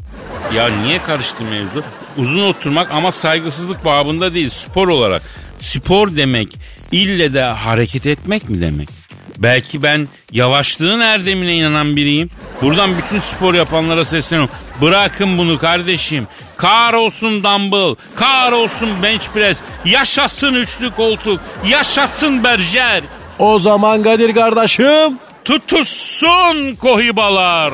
Ya 0.55 0.67
niye 0.67 1.03
karıştı 1.03 1.43
mevzu? 1.43 1.83
Uzun 2.17 2.43
oturmak 2.43 2.91
ama 2.91 3.11
saygısızlık 3.11 3.85
babında 3.85 4.33
değil 4.33 4.49
spor 4.49 4.87
olarak. 4.87 5.21
Spor 5.59 6.15
demek 6.15 6.47
ille 6.91 7.33
de 7.33 7.41
hareket 7.43 8.05
etmek 8.05 8.49
mi 8.49 8.61
demek? 8.61 8.89
Belki 9.37 9.83
ben 9.83 10.07
yavaşlığın 10.31 10.99
erdemine 10.99 11.53
inanan 11.53 11.95
biriyim. 11.95 12.29
Buradan 12.61 12.97
bütün 12.97 13.19
spor 13.19 13.53
yapanlara 13.53 14.05
sesleniyorum. 14.05 14.55
Bırakın 14.81 15.37
bunu 15.37 15.57
kardeşim. 15.57 16.27
Kar 16.57 16.93
olsun 16.93 17.43
dumbbell, 17.43 17.95
kar 18.15 18.51
olsun 18.51 18.89
bench 19.03 19.27
press, 19.33 19.59
yaşasın 19.85 20.53
üçlü 20.53 20.91
koltuk, 20.91 21.39
yaşasın 21.67 22.43
berjer. 22.43 23.03
O 23.39 23.59
zaman 23.59 24.03
Kadir 24.03 24.35
kardeşim 24.35 25.19
Tutuşsun 25.45 26.75
kohibalar. 26.75 27.73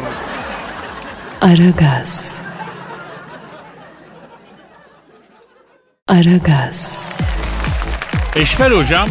Aragaz. 1.41 2.38
Aragaz. 6.09 7.09
Eşber 8.35 8.71
hocam. 8.71 9.07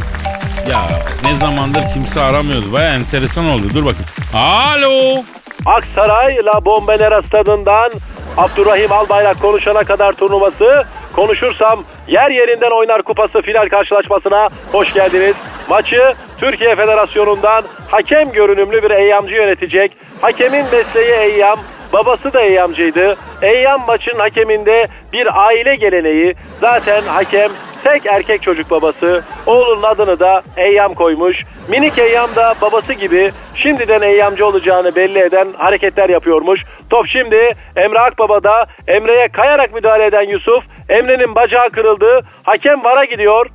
Ya 0.71 0.81
ne 1.25 1.35
zamandır 1.35 1.83
kimse 1.95 2.21
aramıyordu. 2.21 2.73
Baya 2.73 2.91
enteresan 2.91 3.49
oldu. 3.49 3.63
Dur 3.75 3.85
bakayım. 3.85 4.07
Alo. 4.35 5.23
Aksaray 5.67 6.37
La 6.45 6.65
Bombonera 6.65 7.23
stadından 7.23 7.91
Abdurrahim 8.37 8.93
Albayrak 8.93 9.41
konuşana 9.41 9.85
kadar 9.85 10.13
turnuvası 10.13 10.85
konuşursam 11.13 11.85
yer 12.09 12.31
yerinden 12.31 12.79
oynar 12.79 13.03
kupası 13.03 13.43
final 13.43 13.69
karşılaşmasına 13.69 14.49
hoş 14.73 14.93
geldiniz. 14.93 15.35
Maçı 15.69 16.15
Türkiye 16.39 16.77
Federasyonu'ndan 16.77 17.65
hakem 17.89 18.33
görünümlü 18.33 18.83
bir 18.83 18.91
eyyamcı 18.91 19.35
yönetecek. 19.35 19.93
Hakemin 20.21 20.65
mesleği 20.73 21.13
eyyam, 21.13 21.59
babası 21.93 22.33
da 22.33 22.41
eyyamcıydı. 22.41 23.17
Eyyam 23.43 23.87
maçın 23.87 24.19
hakeminde 24.19 24.89
bir 25.13 25.47
aile 25.47 25.75
geleneği. 25.77 26.35
Zaten 26.61 27.03
hakem 27.03 27.51
tek 27.85 28.07
erkek 28.07 28.43
çocuk 28.43 28.71
babası. 28.71 29.23
Oğlunun 29.47 29.83
adını 29.83 30.21
da 30.21 30.43
Eyyam 30.57 30.95
koymuş. 30.95 31.45
Minik 31.69 31.99
Eyyam 31.99 32.37
da 32.37 32.55
babası 32.63 32.93
gibi 32.93 33.33
şimdiden 33.55 34.03
Eyyamcı 34.03 34.47
olacağını 34.47 34.97
belli 34.97 35.19
eden 35.19 35.49
hareketler 35.57 36.09
yapıyormuş. 36.09 36.65
Top 36.91 37.07
şimdi 37.07 37.55
Emre 37.77 38.01
Akbaba'da 38.01 38.67
Emre'ye 38.89 39.29
kayarak 39.29 39.75
müdahale 39.75 40.07
eden 40.07 40.29
Yusuf. 40.29 40.65
Emre'nin 40.89 41.35
bacağı 41.35 41.71
kırıldı. 41.71 42.21
Hakem 42.43 42.85
vara 42.85 43.05
gidiyor. 43.05 43.47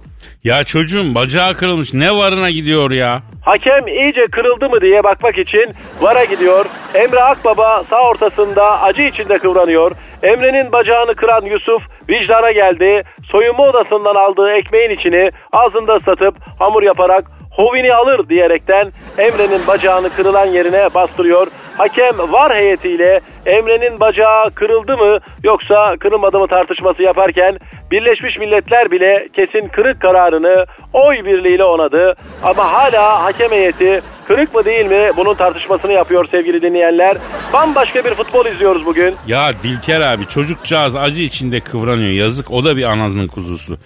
Ya 0.44 0.64
çocuğum 0.64 1.16
bacağı 1.16 1.54
kırılmış 1.54 1.94
ne 1.94 2.12
varına 2.12 2.50
gidiyor 2.50 2.92
ya? 2.92 3.22
Hakem 3.46 3.88
iyice 3.88 4.26
kırıldı 4.32 4.70
mı 4.70 4.82
diye 4.82 5.04
bakmak 5.04 5.38
için 5.38 5.74
VAR'a 6.02 6.24
gidiyor. 6.24 6.66
Emre 6.94 7.20
Akbaba 7.22 7.84
sağ 7.90 8.02
ortasında 8.10 8.82
acı 8.82 9.02
içinde 9.02 9.38
kıvranıyor. 9.38 9.92
Emre'nin 10.24 10.72
bacağını 10.72 11.16
kıran 11.16 11.42
Yusuf 11.46 11.84
vicdana 12.10 12.52
geldi. 12.52 13.04
Soyunma 13.26 13.64
odasından 13.64 14.16
aldığı 14.16 14.52
ekmeğin 14.52 14.90
içini 14.90 15.32
ağzında 15.52 15.94
ıslatıp 15.94 16.36
hamur 16.60 16.84
yaparak 16.84 17.26
hovini 17.52 17.94
alır 17.94 18.30
diyerekten 18.30 18.92
Emre'nin 19.18 19.68
bacağını 19.68 20.10
kırılan 20.10 20.46
yerine 20.46 20.94
bastırıyor. 20.94 21.48
Hakem 21.78 22.18
var 22.18 22.56
heyetiyle 22.58 23.22
Emre'nin 23.46 24.00
bacağı 24.00 24.52
kırıldı 24.52 24.98
mı 24.98 25.20
yoksa 25.44 25.96
kırılmadı 26.00 26.40
mı 26.40 26.48
tartışması 26.48 27.04
yaparken 27.04 27.60
Birleşmiş 27.92 28.38
Milletler 28.40 28.92
bile 28.92 29.28
kesin 29.34 29.68
kırık 29.68 30.02
kararını 30.02 30.66
oy 30.94 31.26
birliğiyle 31.26 31.64
onadı. 31.64 32.16
Ama 32.44 32.74
hala 32.74 33.24
hakem 33.24 33.52
heyeti 33.52 34.02
kırık 34.28 34.56
mı 34.56 34.66
değil 34.66 34.86
mi 34.86 35.12
bunun 35.18 35.34
tartışmasını 35.34 35.92
yapıyor 35.92 36.28
sevgili 36.28 36.62
dinleyenler. 36.62 37.18
Bambaşka 37.54 38.06
bir 38.06 38.14
futbol 38.14 38.46
izliyoruz 38.46 38.86
bugün. 38.86 39.16
Ya 39.28 39.52
Dilker 39.64 40.02
abi 40.02 40.28
çocukcağız 40.28 40.96
acı 40.96 41.22
içinde 41.22 41.60
kıvranıyor 41.60 42.12
yazık 42.12 42.52
o 42.52 42.66
da 42.66 42.78
bir 42.78 42.84
anasının 42.84 43.28
kuzusu. 43.28 43.78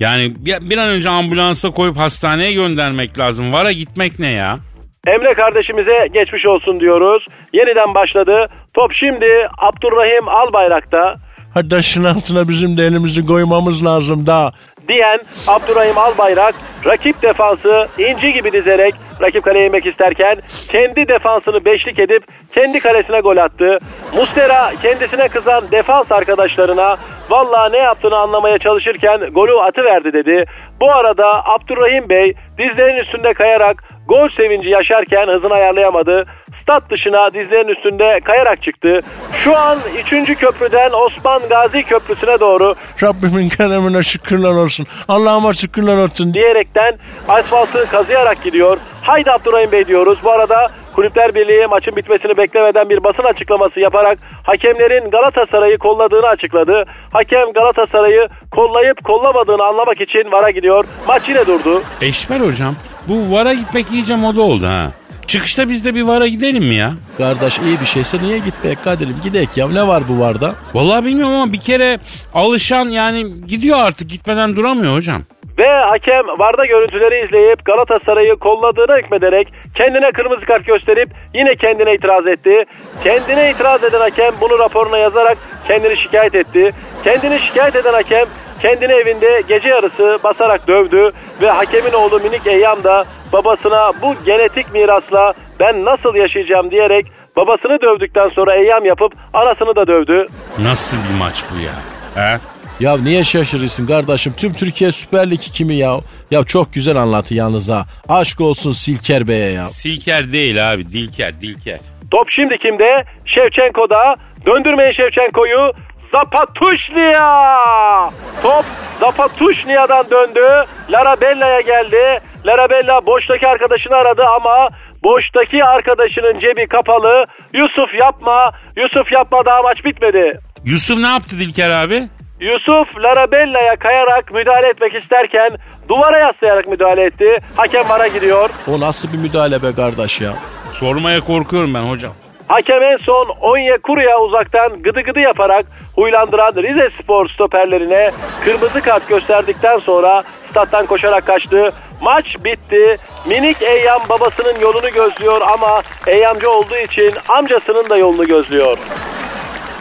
Yani 0.00 0.34
bir, 0.38 0.78
an 0.78 0.88
önce 0.88 1.10
ambulansa 1.10 1.70
koyup 1.70 1.98
hastaneye 1.98 2.52
göndermek 2.52 3.18
lazım. 3.18 3.52
Vara 3.52 3.72
gitmek 3.72 4.18
ne 4.18 4.32
ya? 4.32 4.58
Emre 5.06 5.34
kardeşimize 5.34 6.08
geçmiş 6.12 6.46
olsun 6.46 6.80
diyoruz. 6.80 7.26
Yeniden 7.52 7.94
başladı. 7.94 8.46
Top 8.74 8.92
şimdi 8.92 9.48
Abdurrahim 9.58 10.28
Albayrak'ta. 10.28 11.14
Hadi 11.54 11.68
taşın 11.68 12.04
altına 12.04 12.48
bizim 12.48 12.76
de 12.76 12.82
elimizi 12.82 13.26
koymamız 13.26 13.84
lazım 13.84 14.26
da. 14.26 14.52
diyen 14.88 15.20
Abdurrahim 15.48 15.98
Albayrak 15.98 16.54
rakip 16.86 17.22
defansı 17.22 17.88
inci 17.98 18.32
gibi 18.32 18.52
dizerek 18.52 18.94
rakip 19.22 19.44
kaleye 19.44 19.66
inmek 19.66 19.86
isterken 19.86 20.38
kendi 20.70 21.08
defansını 21.08 21.64
beşlik 21.64 21.98
edip 21.98 22.22
kendi 22.54 22.80
kalesine 22.80 23.20
gol 23.20 23.36
attı. 23.36 23.78
Mustera 24.16 24.72
kendisine 24.82 25.28
kızan 25.28 25.70
defans 25.70 26.12
arkadaşlarına 26.12 26.96
valla 27.30 27.68
ne 27.68 27.78
yaptığını 27.78 28.16
anlamaya 28.16 28.58
çalışırken 28.58 29.20
golü 29.32 29.60
atıverdi 29.60 30.12
dedi. 30.12 30.44
Bu 30.80 30.90
arada 30.92 31.44
Abdurrahim 31.44 32.08
Bey 32.08 32.34
dizlerin 32.58 32.96
üstünde 32.96 33.34
kayarak 33.34 33.84
gol 34.08 34.28
sevinci 34.28 34.70
yaşarken 34.70 35.26
hızını 35.28 35.54
ayarlayamadı. 35.54 36.24
Stat 36.62 36.90
dışına 36.90 37.34
dizlerin 37.34 37.68
üstünde 37.68 38.20
kayarak 38.24 38.62
çıktı. 38.62 39.00
Şu 39.44 39.56
an 39.56 39.78
3. 40.12 40.38
köprüden 40.38 40.90
Osman 40.92 41.42
Gazi 41.48 41.82
Köprüsü'ne 41.82 42.40
doğru 42.40 42.74
Rabbimin 43.02 43.48
keremine 43.48 44.02
şükürler 44.02 44.52
olsun. 44.52 44.86
Allah'ıma 45.08 45.52
şükürler 45.54 45.96
olsun. 45.96 46.34
diyerekten 46.34 46.98
asfaltı 47.28 47.88
kazıyarak 47.90 48.42
gidiyor. 48.42 48.78
Haydi 49.02 49.30
Abdurrahim 49.30 49.72
Bey 49.72 49.86
diyoruz. 49.86 50.18
Bu 50.24 50.30
arada 50.30 50.70
Kulüpler 50.94 51.34
Birliği 51.34 51.66
maçın 51.66 51.96
bitmesini 51.96 52.36
beklemeden 52.36 52.90
bir 52.90 53.04
basın 53.04 53.22
açıklaması 53.24 53.80
yaparak 53.80 54.18
hakemlerin 54.42 55.10
Galatasaray'ı 55.10 55.78
kolladığını 55.78 56.26
açıkladı. 56.26 56.84
Hakem 57.12 57.52
Galatasaray'ı 57.52 58.28
kollayıp 58.50 59.04
kollamadığını 59.04 59.64
anlamak 59.64 60.00
için 60.00 60.32
VAR'a 60.32 60.50
gidiyor. 60.50 60.84
Maç 61.08 61.28
yine 61.28 61.46
durdu. 61.46 61.82
Eşber 62.00 62.40
hocam 62.40 62.74
bu 63.08 63.34
vara 63.34 63.54
gitmek 63.54 63.86
iyice 63.92 64.16
moda 64.16 64.42
oldu 64.42 64.66
ha. 64.66 64.92
Çıkışta 65.26 65.68
biz 65.68 65.84
de 65.84 65.94
bir 65.94 66.02
vara 66.02 66.26
gidelim 66.26 66.64
mi 66.64 66.74
ya? 66.74 66.94
Kardeş 67.18 67.58
iyi 67.58 67.80
bir 67.80 67.86
şeyse 67.86 68.18
niye 68.22 68.38
gitmeyek 68.38 68.84
Kadir'im 68.84 69.16
gidek 69.22 69.56
ya 69.56 69.68
ne 69.68 69.86
var 69.88 70.02
bu 70.08 70.20
varda? 70.20 70.54
Vallahi 70.74 71.04
bilmiyorum 71.04 71.34
ama 71.34 71.52
bir 71.52 71.60
kere 71.60 71.98
alışan 72.34 72.88
yani 72.88 73.24
gidiyor 73.46 73.78
artık 73.78 74.10
gitmeden 74.10 74.56
duramıyor 74.56 74.94
hocam. 74.94 75.22
Ve 75.58 75.68
hakem 75.68 76.26
VAR'da 76.38 76.66
görüntüleri 76.66 77.24
izleyip 77.24 77.64
Galatasaray'ı 77.64 78.36
kolladığına 78.36 78.96
hükmederek 78.98 79.52
kendine 79.74 80.12
kırmızı 80.12 80.46
kart 80.46 80.66
gösterip 80.66 81.08
yine 81.34 81.56
kendine 81.56 81.94
itiraz 81.94 82.26
etti. 82.26 82.64
Kendine 83.04 83.50
itiraz 83.50 83.84
eden 83.84 84.00
hakem 84.00 84.32
bunu 84.40 84.58
raporuna 84.58 84.98
yazarak 84.98 85.38
kendini 85.68 85.96
şikayet 85.96 86.34
etti. 86.34 86.72
Kendini 87.06 87.40
şikayet 87.40 87.76
eden 87.76 87.92
hakem 87.92 88.26
kendini 88.62 88.92
evinde 88.92 89.42
gece 89.48 89.68
yarısı 89.68 90.18
basarak 90.24 90.68
dövdü 90.68 91.10
ve 91.42 91.50
hakemin 91.50 91.92
oğlu 91.92 92.20
minik 92.20 92.46
Eyyam 92.46 92.84
da 92.84 93.04
babasına 93.32 93.92
bu 94.02 94.14
genetik 94.26 94.72
mirasla 94.72 95.34
ben 95.60 95.84
nasıl 95.84 96.14
yaşayacağım 96.14 96.70
diyerek 96.70 97.06
babasını 97.36 97.80
dövdükten 97.80 98.28
sonra 98.28 98.56
Eyyam 98.56 98.84
yapıp 98.84 99.12
anasını 99.34 99.76
da 99.76 99.86
dövdü. 99.86 100.26
Nasıl 100.58 100.96
bir 100.96 101.18
maç 101.18 101.44
bu 101.54 101.58
ya? 101.60 101.72
He? 102.14 102.38
Ya 102.80 102.96
niye 102.98 103.24
şaşırırsın 103.24 103.86
kardeşim? 103.86 104.34
Tüm 104.36 104.52
Türkiye 104.52 104.92
Süper 104.92 105.30
Lig 105.30 105.40
kimi 105.40 105.74
ya? 105.74 105.96
Ya 106.30 106.44
çok 106.44 106.72
güzel 106.72 106.96
anlattı 106.96 107.34
yalnız 107.34 107.70
ha. 107.70 107.84
Aşk 108.08 108.40
olsun 108.40 108.72
Silker 108.72 109.28
Bey'e 109.28 109.50
ya. 109.50 109.62
Silker 109.62 110.32
değil 110.32 110.72
abi 110.72 110.92
dilker 110.92 111.40
dilker. 111.40 111.78
Top 112.10 112.30
şimdi 112.30 112.58
kimde? 112.58 113.04
Şevçenko'da. 113.24 114.16
Döndürmeyin 114.46 114.90
Şevçenko'yu. 114.90 115.72
Zapatuşnia! 116.12 118.10
Top 118.42 118.64
Zapatuşnia'dan 119.00 120.10
döndü. 120.10 120.64
Larabella'ya 120.90 121.60
geldi. 121.60 122.20
Larabella 122.46 123.06
boştaki 123.06 123.48
arkadaşını 123.48 123.96
aradı 123.96 124.22
ama 124.36 124.68
boştaki 125.04 125.64
arkadaşının 125.64 126.38
cebi 126.38 126.66
kapalı. 126.66 127.26
Yusuf 127.52 127.94
yapma. 127.94 128.52
Yusuf 128.76 129.12
yapma 129.12 129.44
daha 129.44 129.62
maç 129.62 129.84
bitmedi. 129.84 130.40
Yusuf 130.64 130.98
ne 130.98 131.06
yaptı 131.06 131.38
Dilker 131.38 131.70
abi? 131.70 132.02
Yusuf 132.40 132.96
Larabella'ya 132.98 133.76
kayarak 133.76 134.32
müdahale 134.32 134.68
etmek 134.68 134.94
isterken 134.94 135.50
duvara 135.88 136.18
yaslayarak 136.18 136.68
müdahale 136.68 137.04
etti. 137.04 137.38
Hakem 137.56 137.88
vara 137.88 138.06
gidiyor. 138.08 138.50
O 138.68 138.80
nasıl 138.80 139.12
bir 139.12 139.18
müdahale 139.18 139.62
be 139.62 139.74
kardeş 139.74 140.20
ya? 140.20 140.32
Sormaya 140.72 141.20
korkuyorum 141.20 141.74
ben 141.74 141.82
hocam. 141.82 142.12
Hakem 142.48 142.82
en 142.82 142.96
son 142.96 143.28
Onyekuru'ya 143.40 144.20
uzaktan 144.20 144.82
gıdı 144.82 145.00
gıdı 145.00 145.20
yaparak 145.20 145.66
huylandıran 145.94 146.54
Rize 146.54 146.90
Spor 146.90 147.28
stoperlerine 147.28 148.10
kırmızı 148.44 148.80
kart 148.80 149.08
gösterdikten 149.08 149.78
sonra 149.78 150.22
stat'tan 150.50 150.86
koşarak 150.86 151.26
kaçtı. 151.26 151.72
Maç 152.00 152.36
bitti. 152.44 152.96
Minik 153.26 153.62
Eyyam 153.62 154.00
babasının 154.08 154.60
yolunu 154.60 154.90
gözlüyor 154.90 155.40
ama 155.40 155.82
Eyyamcı 156.06 156.50
olduğu 156.50 156.76
için 156.76 157.12
amcasının 157.28 157.90
da 157.90 157.96
yolunu 157.96 158.24
gözlüyor. 158.24 158.78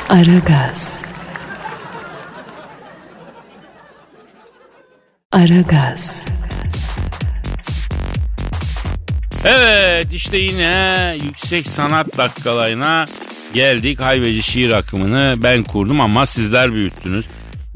Aragaz. 0.10 1.10
Aragaz. 5.32 6.28
Evet 9.46 10.08
işte 10.14 10.38
yine 10.38 11.18
yüksek 11.24 11.68
sanat 11.68 12.18
dakikalarına 12.18 13.06
geldik. 13.54 14.00
Hayveci 14.00 14.44
şiir 14.44 14.70
akımını 14.70 15.36
ben 15.38 15.64
kurdum 15.64 16.02
ama 16.02 16.26
sizler 16.26 16.74
büyüttünüz. 16.74 17.26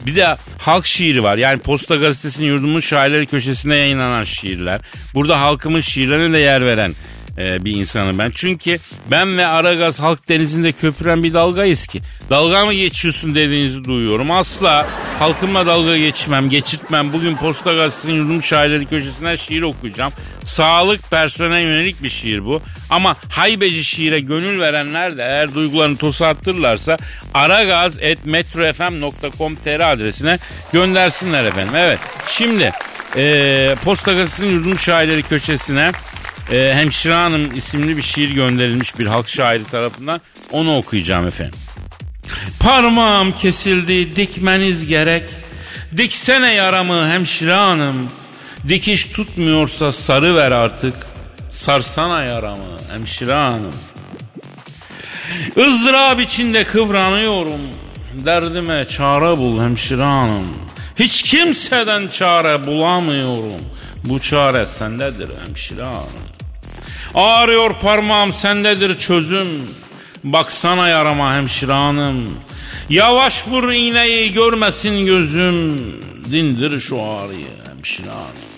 Bir 0.05 0.15
de 0.15 0.35
halk 0.57 0.85
şiiri 0.85 1.23
var. 1.23 1.37
Yani 1.37 1.59
Posta 1.59 1.95
Gazetesi'nin 1.95 2.47
yurdumun 2.47 2.79
şairleri 2.79 3.25
köşesinde 3.25 3.75
yayınlanan 3.75 4.23
şiirler. 4.23 4.81
Burada 5.13 5.41
halkımın 5.41 5.81
şiirlerine 5.81 6.33
de 6.33 6.39
yer 6.39 6.65
veren 6.65 6.93
e, 7.39 7.65
bir 7.65 7.75
insanım 7.75 8.19
ben. 8.19 8.31
Çünkü 8.35 8.77
ben 9.11 9.37
ve 9.37 9.47
Aragaz 9.47 9.99
halk 9.99 10.29
denizinde 10.29 10.71
köpüren 10.71 11.23
bir 11.23 11.33
dalgayız 11.33 11.87
ki. 11.87 11.99
Dalga 12.29 12.65
mı 12.65 12.73
geçiyorsun 12.73 13.35
dediğinizi 13.35 13.83
duyuyorum. 13.83 14.31
Asla 14.31 14.87
halkımla 15.19 15.65
dalga 15.65 15.97
geçmem, 15.97 16.49
geçirtmem. 16.49 17.13
Bugün 17.13 17.35
Posta 17.35 17.73
Gazetesi'nin 17.73 18.13
yurdumun 18.13 18.41
şairleri 18.41 18.85
köşesinden 18.85 19.35
şiir 19.35 19.61
okuyacağım. 19.61 20.13
Sağlık 20.43 21.11
personeline 21.11 21.61
yönelik 21.61 22.03
bir 22.03 22.09
şiir 22.09 22.45
bu. 22.45 22.61
Ama 22.89 23.15
haybeci 23.29 23.83
şiire 23.83 24.19
gönül 24.19 24.59
verenler 24.59 25.17
de 25.17 25.23
eğer 25.23 25.53
duygularını 25.53 25.97
tosartırlarsa 25.97 26.97
aragaz.metrofm.com.tr 27.33 29.93
adresine 29.93 30.37
göndersinler 30.73 31.45
efendim. 31.45 31.73
Evet 31.75 31.99
şimdi 32.27 32.71
e, 33.17 33.75
Posta 33.83 34.11
Gazetesi'nin 34.11 34.53
yurdum 34.53 34.77
şairleri 34.77 35.23
köşesine 35.23 35.91
e, 36.51 36.73
Hemşire 36.75 37.13
Hanım 37.13 37.57
isimli 37.57 37.97
bir 37.97 38.01
şiir 38.01 38.31
gönderilmiş 38.31 38.99
bir 38.99 39.05
halk 39.05 39.29
şairi 39.29 39.63
tarafından 39.63 40.21
onu 40.51 40.77
okuyacağım 40.77 41.27
efendim. 41.27 41.59
Parmağım 42.59 43.31
kesildi 43.31 44.15
dikmeniz 44.15 44.87
gerek. 44.87 45.29
Diksene 45.97 46.53
yaramı 46.53 47.09
hemşire 47.09 47.53
hanım. 47.53 48.09
Dikiş 48.67 49.05
tutmuyorsa 49.05 49.91
sarı 49.91 50.35
ver 50.35 50.51
artık. 50.51 50.93
Sarsana 51.51 52.23
yaramı 52.23 52.79
hemşire 52.91 53.33
hanım. 53.33 53.73
ızdırap 55.57 56.19
içinde 56.19 56.63
kıvranıyorum. 56.63 57.61
Derdime 58.13 58.85
çare 58.85 59.37
bul 59.37 59.61
hemşire 59.61 60.03
hanım. 60.03 60.47
Hiç 60.99 61.23
kimseden 61.23 62.07
çare 62.07 62.67
bulamıyorum. 62.67 63.61
Bu 64.03 64.19
çare 64.19 64.65
sendedir 64.65 65.29
hemşire 65.45 65.83
hanım. 65.83 66.29
Ağrıyor 67.15 67.79
parmağım 67.79 68.33
sendedir 68.33 68.99
çözüm. 68.99 69.47
Baksana 70.23 70.87
yarama 70.87 71.35
hemşire 71.35 71.73
hanım. 71.73 72.37
Yavaş 72.89 73.47
vur 73.47 73.71
iğneyi 73.71 74.33
görmesin 74.33 75.05
gözüm. 75.05 75.77
Dindir 76.31 76.79
şu 76.79 77.01
ağrıyı 77.01 77.47
hemşire 77.67 78.09
hanım. 78.09 78.49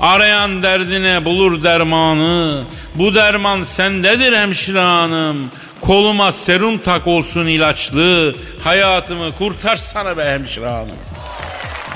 Arayan 0.00 0.62
derdine 0.62 1.24
bulur 1.24 1.64
dermanı. 1.64 2.62
Bu 2.94 3.14
derman 3.14 3.62
sendedir 3.62 4.32
hemşire 4.32 4.80
hanım. 4.80 5.50
Koluma 5.80 6.32
serum 6.32 6.78
tak 6.78 7.06
olsun 7.06 7.46
ilaçlı. 7.46 8.34
Hayatımı 8.64 9.32
kurtarsana 9.32 10.16
be 10.16 10.24
hemşire 10.24 10.68
hanım. 10.68 10.96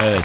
Evet. 0.05 0.25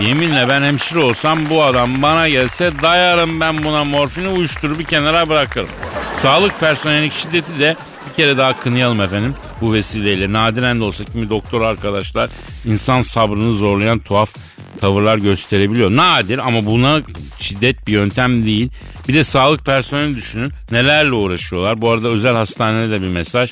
Yeminle 0.00 0.48
ben 0.48 0.62
hemşire 0.62 0.98
olsam 0.98 1.38
bu 1.50 1.64
adam 1.64 2.02
bana 2.02 2.28
gelse 2.28 2.70
dayarım 2.82 3.40
ben 3.40 3.64
buna 3.64 3.84
morfini 3.84 4.28
uyuşturup 4.28 4.78
bir 4.78 4.84
kenara 4.84 5.28
bırakırım. 5.28 5.68
Sağlık 6.14 6.60
personeli 6.60 7.10
şiddeti 7.10 7.58
de 7.58 7.76
bir 8.08 8.14
kere 8.14 8.36
daha 8.36 8.60
kınayalım 8.60 9.00
efendim. 9.00 9.34
Bu 9.60 9.72
vesileyle 9.72 10.32
nadiren 10.32 10.80
de 10.80 10.84
olsa 10.84 11.04
kimi 11.04 11.30
doktor 11.30 11.62
arkadaşlar 11.62 12.28
insan 12.64 13.00
sabrını 13.00 13.52
zorlayan 13.52 13.98
tuhaf 13.98 14.30
tavırlar 14.80 15.18
gösterebiliyor. 15.18 15.90
Nadir 15.90 16.38
ama 16.38 16.66
buna 16.66 17.00
şiddet 17.38 17.86
bir 17.86 17.92
yöntem 17.92 18.46
değil. 18.46 18.70
Bir 19.08 19.14
de 19.14 19.24
sağlık 19.24 19.66
personeli 19.66 20.16
düşünün 20.16 20.52
nelerle 20.70 21.12
uğraşıyorlar. 21.12 21.80
Bu 21.80 21.90
arada 21.90 22.08
özel 22.08 22.32
hastanede 22.32 22.90
de 22.90 23.02
bir 23.02 23.08
mesaj. 23.08 23.50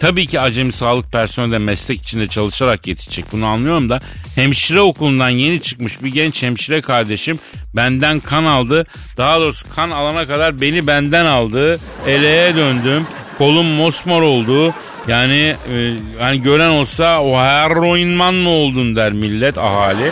Tabii 0.00 0.26
ki 0.26 0.40
acemi 0.40 0.72
sağlık 0.72 1.12
personeli 1.12 1.52
de 1.52 1.58
meslek 1.58 2.02
içinde 2.02 2.26
çalışarak 2.26 2.86
yetişecek 2.86 3.24
bunu 3.32 3.46
anlıyorum 3.46 3.88
da 3.88 3.98
hemşire 4.34 4.80
okulundan 4.80 5.28
yeni 5.28 5.62
çıkmış 5.62 6.02
bir 6.02 6.12
genç 6.12 6.42
hemşire 6.42 6.80
kardeşim 6.80 7.38
benden 7.76 8.20
kan 8.20 8.44
aldı. 8.44 8.84
Daha 9.16 9.40
doğrusu 9.40 9.70
kan 9.74 9.90
alana 9.90 10.26
kadar 10.26 10.60
beni 10.60 10.86
benden 10.86 11.26
aldı. 11.26 11.80
Eleğe 12.06 12.56
döndüm. 12.56 13.06
Kolum 13.38 13.66
mosmor 13.66 14.22
oldu. 14.22 14.74
Yani 15.08 15.56
e, 15.74 15.92
hani 16.20 16.42
gören 16.42 16.70
olsa 16.70 17.20
o 17.20 17.38
heroinman 17.38 18.34
mı 18.34 18.48
oldun 18.50 18.96
der 18.96 19.12
millet 19.12 19.58
ahali. 19.58 20.10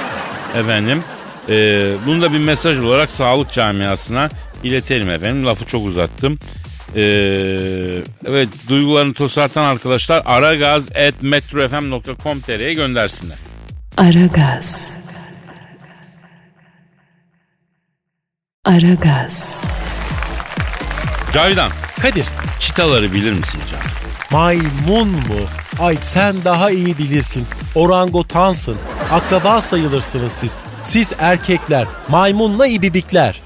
Efendim 0.56 1.02
e, 1.48 1.54
bunu 2.06 2.22
da 2.22 2.32
bir 2.32 2.38
mesaj 2.38 2.80
olarak 2.80 3.10
sağlık 3.10 3.52
camiasına 3.52 4.28
iletelim 4.64 5.10
efendim. 5.10 5.46
Lafı 5.46 5.64
çok 5.64 5.86
uzattım. 5.86 6.38
Ee, 6.96 8.02
evet 8.26 8.48
duygularını 8.68 9.14
tosartan 9.14 9.64
arkadaşlar 9.64 10.22
aragaz.metrofm.com.tr'ye 10.24 12.74
göndersinler. 12.74 13.36
Aragaz. 13.96 14.96
Aragaz. 18.64 19.60
Cavidan 21.34 21.70
Kadir 22.02 22.24
çitaları 22.60 23.12
bilir 23.12 23.32
misin 23.32 23.60
Can? 23.70 23.80
maymun 24.38 25.08
mu? 25.08 25.40
Ay 25.80 25.96
sen 25.96 26.44
daha 26.44 26.70
iyi 26.70 26.98
bilirsin. 26.98 27.46
Orangotansın. 27.74 28.76
Akraba 29.12 29.60
sayılırsınız 29.60 30.32
siz. 30.32 30.56
Siz 30.80 31.12
erkekler. 31.18 31.86
Maymunla 32.08 32.66
ibibikler. 32.66 33.40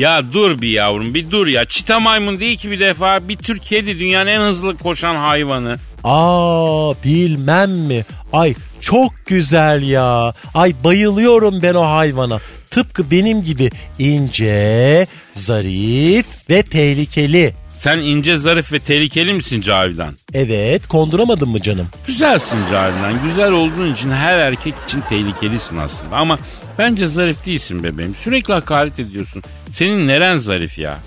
Ya 0.00 0.32
dur 0.32 0.60
bir 0.60 0.68
yavrum 0.68 1.14
bir 1.14 1.30
dur 1.30 1.46
ya. 1.46 1.64
Çita 1.64 2.00
maymun 2.00 2.40
değil 2.40 2.58
ki 2.58 2.70
bir 2.70 2.80
defa 2.80 3.28
bir 3.28 3.36
tür 3.36 3.58
kedi 3.58 3.98
dünyanın 3.98 4.26
en 4.26 4.40
hızlı 4.40 4.76
koşan 4.78 5.16
hayvanı. 5.16 5.76
Aa 6.04 6.92
bilmem 7.04 7.70
mi? 7.70 8.04
Ay 8.32 8.54
çok 8.80 9.12
güzel 9.26 9.82
ya. 9.82 10.32
Ay 10.54 10.74
bayılıyorum 10.84 11.62
ben 11.62 11.74
o 11.74 11.82
hayvana. 11.82 12.38
Tıpkı 12.70 13.10
benim 13.10 13.44
gibi 13.44 13.70
ince, 13.98 15.06
zarif 15.32 16.26
ve 16.50 16.62
tehlikeli. 16.62 17.54
Sen 17.76 17.98
ince 17.98 18.36
zarif 18.36 18.72
ve 18.72 18.78
tehlikeli 18.78 19.34
misin 19.34 19.60
Cavidan? 19.60 20.14
Evet 20.34 20.86
konduramadın 20.88 21.48
mı 21.48 21.62
canım? 21.62 21.88
Güzelsin 22.06 22.58
Cavidan. 22.72 23.22
Güzel 23.24 23.52
olduğun 23.52 23.92
için 23.92 24.10
her 24.10 24.38
erkek 24.38 24.74
için 24.88 25.00
tehlikelisin 25.08 25.76
aslında. 25.76 26.16
Ama 26.16 26.38
bence 26.80 27.06
zarif 27.06 27.46
değilsin 27.46 27.82
bebeğim. 27.82 28.14
Sürekli 28.14 28.54
hakaret 28.54 28.98
ediyorsun. 28.98 29.42
Senin 29.72 30.08
neren 30.08 30.38
zarif 30.38 30.78
ya? 30.78 30.98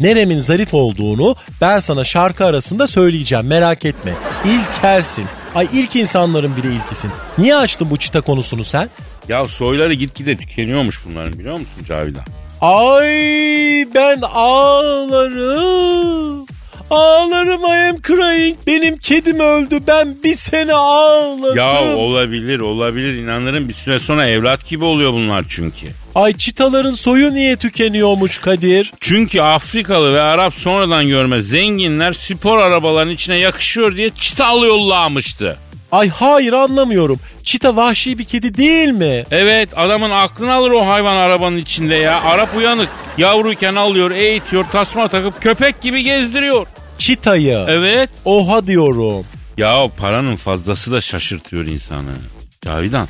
Neremin 0.00 0.40
zarif 0.40 0.74
olduğunu 0.74 1.36
ben 1.60 1.78
sana 1.78 2.04
şarkı 2.04 2.44
arasında 2.44 2.86
söyleyeceğim 2.86 3.46
merak 3.46 3.84
etme. 3.84 4.12
İlkelsin. 4.44 5.24
Ay 5.54 5.68
ilk 5.72 5.96
insanların 5.96 6.56
bile 6.56 6.74
ilkisin. 6.74 7.10
Niye 7.38 7.56
açtın 7.56 7.90
bu 7.90 7.96
çita 7.96 8.20
konusunu 8.20 8.64
sen? 8.64 8.90
Ya 9.28 9.48
soyları 9.48 9.94
gitgide 9.94 10.36
tükeniyormuş 10.36 11.00
bunların 11.06 11.32
biliyor 11.32 11.58
musun 11.58 11.84
Cavidan? 11.88 12.24
Ay 12.60 13.06
ben 13.94 14.20
ağlarım. 14.34 15.62
Ağlarım 16.92 17.62
I 17.62 17.88
am 17.90 17.96
crying. 18.02 18.56
Benim 18.66 18.96
kedim 18.96 19.40
öldü. 19.40 19.80
Ben 19.86 20.16
bir 20.24 20.34
sene 20.34 20.74
ağladım. 20.74 21.56
Ya 21.56 21.96
olabilir 21.96 22.60
olabilir 22.60 23.14
inanırım 23.22 23.68
bir 23.68 23.72
süre 23.72 23.98
sonra 23.98 24.28
evlat 24.28 24.68
gibi 24.68 24.84
oluyor 24.84 25.12
bunlar 25.12 25.44
çünkü. 25.48 25.86
Ay 26.14 26.32
çitaların 26.36 26.94
soyu 26.94 27.34
niye 27.34 27.56
tükeniyormuş 27.56 28.38
Kadir? 28.38 28.92
Çünkü 29.00 29.40
Afrikalı 29.40 30.14
ve 30.14 30.20
Arap 30.20 30.54
sonradan 30.54 31.08
görme 31.08 31.40
zenginler 31.40 32.12
spor 32.12 32.58
arabaların 32.58 33.12
içine 33.12 33.38
yakışıyor 33.38 33.96
diye 33.96 34.10
çita 34.10 34.46
alıyorlarmıştı. 34.46 35.56
Ay 35.92 36.08
hayır 36.08 36.52
anlamıyorum. 36.52 37.18
Çita 37.44 37.76
vahşi 37.76 38.18
bir 38.18 38.24
kedi 38.24 38.56
değil 38.56 38.88
mi? 38.88 39.24
Evet 39.30 39.68
adamın 39.76 40.10
aklını 40.10 40.52
alır 40.52 40.70
o 40.70 40.86
hayvan 40.86 41.16
arabanın 41.16 41.56
içinde 41.56 41.94
ya. 41.94 42.22
Arap 42.22 42.56
uyanık 42.56 42.88
yavruyken 43.18 43.74
alıyor 43.74 44.10
eğitiyor 44.10 44.64
tasma 44.72 45.08
takıp 45.08 45.42
köpek 45.42 45.80
gibi 45.80 46.02
gezdiriyor. 46.02 46.66
Çitayı. 46.98 47.64
Evet. 47.68 48.10
Oha 48.24 48.66
diyorum. 48.66 49.26
Ya 49.58 49.88
paranın 49.96 50.36
fazlası 50.36 50.92
da 50.92 51.00
şaşırtıyor 51.00 51.64
insanı. 51.64 52.12
Cavidan 52.64 53.08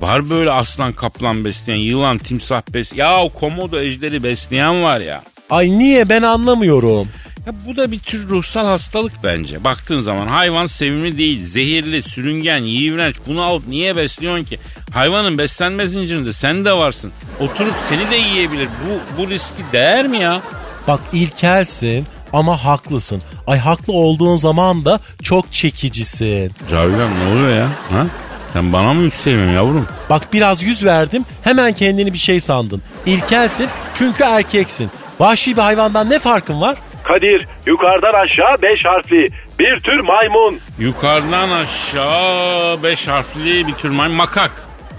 var 0.00 0.30
böyle 0.30 0.50
aslan 0.50 0.92
kaplan 0.92 1.44
besleyen 1.44 1.78
yılan 1.78 2.18
timsah 2.18 2.62
besleyen 2.74 3.08
ya 3.08 3.28
komodo 3.28 3.80
ejderi 3.80 4.22
besleyen 4.22 4.82
var 4.82 5.00
ya. 5.00 5.22
Ay 5.50 5.78
niye 5.78 6.08
ben 6.08 6.22
anlamıyorum. 6.22 7.08
Ya 7.46 7.54
bu 7.66 7.76
da 7.76 7.92
bir 7.92 7.98
tür 7.98 8.28
ruhsal 8.28 8.66
hastalık 8.66 9.12
bence. 9.24 9.64
Baktığın 9.64 10.02
zaman 10.02 10.26
hayvan 10.26 10.66
sevimli 10.66 11.18
değil, 11.18 11.46
zehirli, 11.46 12.02
sürüngen, 12.02 12.62
iğrenç. 12.62 13.16
Bunu 13.26 13.42
alıp 13.42 13.68
niye 13.68 13.96
besliyorsun 13.96 14.44
ki? 14.44 14.58
Hayvanın 14.90 15.38
beslenme 15.38 15.86
zincirinde 15.86 16.32
sen 16.32 16.64
de 16.64 16.72
varsın. 16.72 17.12
Oturup 17.40 17.74
seni 17.88 18.10
de 18.10 18.16
yiyebilir. 18.16 18.68
Bu, 18.68 19.22
bu 19.22 19.30
riski 19.30 19.62
değer 19.72 20.06
mi 20.06 20.18
ya? 20.18 20.42
Bak 20.88 21.00
ilkelsin 21.12 22.06
ama 22.32 22.64
haklısın. 22.64 23.22
Ay 23.46 23.58
haklı 23.58 23.92
olduğun 23.92 24.36
zaman 24.36 24.84
da 24.84 25.00
çok 25.22 25.52
çekicisin. 25.52 26.52
Cavidan 26.70 27.10
ne 27.20 27.32
oluyor 27.32 27.56
ya? 27.56 27.66
Ha? 27.90 28.06
Sen 28.52 28.72
bana 28.72 28.92
mı 28.94 29.02
yükseliyorsun 29.02 29.52
yavrum? 29.52 29.86
Bak 30.10 30.22
biraz 30.32 30.62
yüz 30.62 30.84
verdim 30.84 31.24
hemen 31.44 31.72
kendini 31.72 32.12
bir 32.12 32.18
şey 32.18 32.40
sandın. 32.40 32.82
İlkelsin 33.06 33.68
çünkü 33.94 34.24
erkeksin. 34.24 34.90
Vahşi 35.20 35.56
bir 35.56 35.62
hayvandan 35.62 36.10
ne 36.10 36.18
farkın 36.18 36.60
var? 36.60 36.76
Kadir 37.04 37.48
yukarıdan 37.66 38.12
aşağı 38.14 38.62
5 38.62 38.84
harfli 38.84 39.28
bir 39.58 39.80
tür 39.80 40.00
maymun. 40.00 40.58
Yukarıdan 40.78 41.50
aşağı 41.50 42.82
beş 42.82 43.08
harfli 43.08 43.66
bir 43.66 43.74
tür 43.74 43.90
maymun 43.90 44.16
makak. 44.16 44.50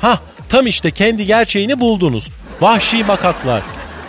Hah 0.02 0.18
tam 0.50 0.68
işte 0.68 0.92
kendi 0.92 1.26
gerçeğini 1.26 1.80
buldunuz. 1.80 2.30
Vahşi 2.62 3.04
makaklar. 3.04 3.62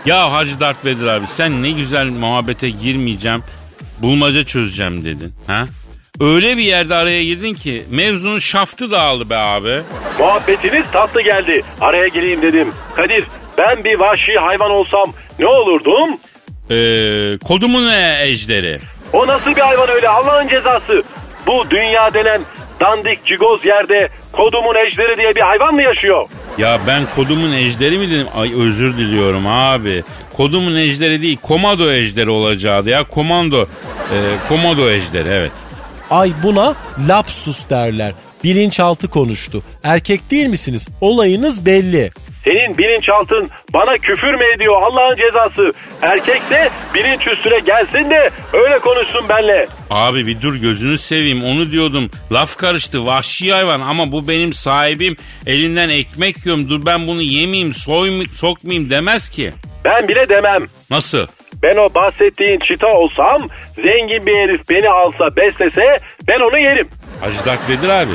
Ya 0.07 0.33
Hacı 0.33 0.61
Dert 0.61 0.85
Vedir 0.85 1.07
abi 1.07 1.27
sen 1.27 1.63
ne 1.63 1.71
güzel 1.71 2.07
muhabbete 2.07 2.71
girmeyeceğim, 2.71 3.43
bulmaca 4.03 4.45
çözeceğim 4.45 5.05
dedin. 5.05 5.33
Ha? 5.47 5.65
Öyle 6.21 6.57
bir 6.57 6.63
yerde 6.63 6.95
araya 6.95 7.25
girdin 7.25 7.55
ki 7.55 7.85
mevzunun 7.91 8.39
şaftı 8.39 8.91
dağıldı 8.91 9.31
be 9.31 9.37
abi. 9.37 9.83
Muhabbetiniz 10.19 10.85
tatlı 10.93 11.23
geldi. 11.23 11.63
Araya 11.81 12.09
gireyim 12.09 12.43
dedim. 12.43 12.73
Kadir 12.97 13.25
ben 13.59 13.85
bir 13.85 13.95
vahşi 13.99 14.33
hayvan 14.41 14.71
olsam 14.71 15.13
ne 15.39 15.47
olurdum? 15.47 16.11
Ee, 16.71 17.39
kodumun 17.39 17.87
ne 17.89 18.23
ejderi? 18.23 18.79
O 19.13 19.27
nasıl 19.27 19.57
bir 19.57 19.61
hayvan 19.61 19.91
öyle 19.91 20.09
Allah'ın 20.09 20.49
cezası? 20.49 21.03
Bu 21.47 21.71
dünya 21.71 22.15
denen 22.15 22.41
dandik 22.81 23.25
cigoz 23.25 23.65
yerde 23.65 24.09
kodumun 24.33 24.75
ejderi 24.87 25.17
diye 25.17 25.35
bir 25.35 25.41
hayvan 25.41 25.75
mı 25.75 25.83
yaşıyor? 25.83 26.27
Ya 26.59 26.81
ben 26.87 27.03
kodumun 27.17 27.53
ejderi 27.53 27.99
mi 27.99 28.11
dedim? 28.11 28.27
Ay 28.35 28.55
özür 28.55 28.99
diliyorum 28.99 29.47
abi. 29.47 30.03
Kodumun 30.37 30.77
ejderi 30.77 31.23
değil 31.23 31.39
komando 31.43 31.91
ejderi 31.93 32.31
olacaktı 32.31 32.91
ya. 32.91 33.05
Komando. 33.05 33.63
E, 33.63 34.17
komodo 34.49 34.91
ejderi 34.91 35.29
evet. 35.29 35.53
Ay 36.11 36.33
buna 36.43 36.75
lapsus 37.09 37.71
derler. 37.71 38.13
Bilinçaltı 38.45 39.09
konuştu. 39.09 39.63
Erkek 39.85 40.31
değil 40.31 40.47
misiniz? 40.47 40.89
Olayınız 41.01 41.67
belli. 41.67 42.11
Senin 42.45 42.79
bilinçaltın 42.79 43.51
bana 43.75 43.99
küfür 43.99 44.35
mü 44.35 44.45
ediyor 44.55 44.83
Allah'ın 44.83 45.17
cezası? 45.17 45.73
Erkekse 46.03 46.71
bilinç 46.95 47.29
üstüne 47.29 47.59
gelsin 47.59 48.11
de 48.11 48.31
öyle 48.53 48.79
konuşsun 48.79 49.29
benle. 49.29 49.67
Abi 49.91 50.27
bir 50.27 50.41
dur 50.41 50.55
gözünü 50.57 50.99
seveyim 50.99 51.45
onu 51.45 51.71
diyordum. 51.71 52.11
Laf 52.33 52.57
karıştı 52.57 53.07
vahşi 53.07 53.53
hayvan 53.53 53.81
ama 53.81 54.13
bu 54.13 54.29
benim 54.29 54.53
sahibim. 54.53 55.17
Elinden 55.47 55.89
ekmek 55.89 56.47
yiyorum 56.47 56.69
dur 56.71 56.87
ben 56.87 57.07
bunu 57.07 57.23
yemeyeyim 57.23 57.75
soymayayım 57.75 58.29
sokmayayım 58.37 58.91
demez 58.91 59.29
ki. 59.29 59.53
Ben 59.85 60.09
bile 60.09 60.29
demem. 60.29 60.67
Nasıl? 60.91 61.27
Ben 61.63 61.77
o 61.77 61.95
bahsettiğin 61.95 62.59
çita 62.59 62.87
olsam 62.95 63.49
zengin 63.75 64.27
bir 64.27 64.37
herif 64.37 64.69
beni 64.71 64.89
alsa 64.89 65.37
beslese 65.37 65.99
ben 66.29 66.41
onu 66.41 66.59
yerim. 66.59 66.89
Hacı 67.21 67.45
Dert 67.45 67.69
Vedir 67.69 67.89
abi 67.89 68.13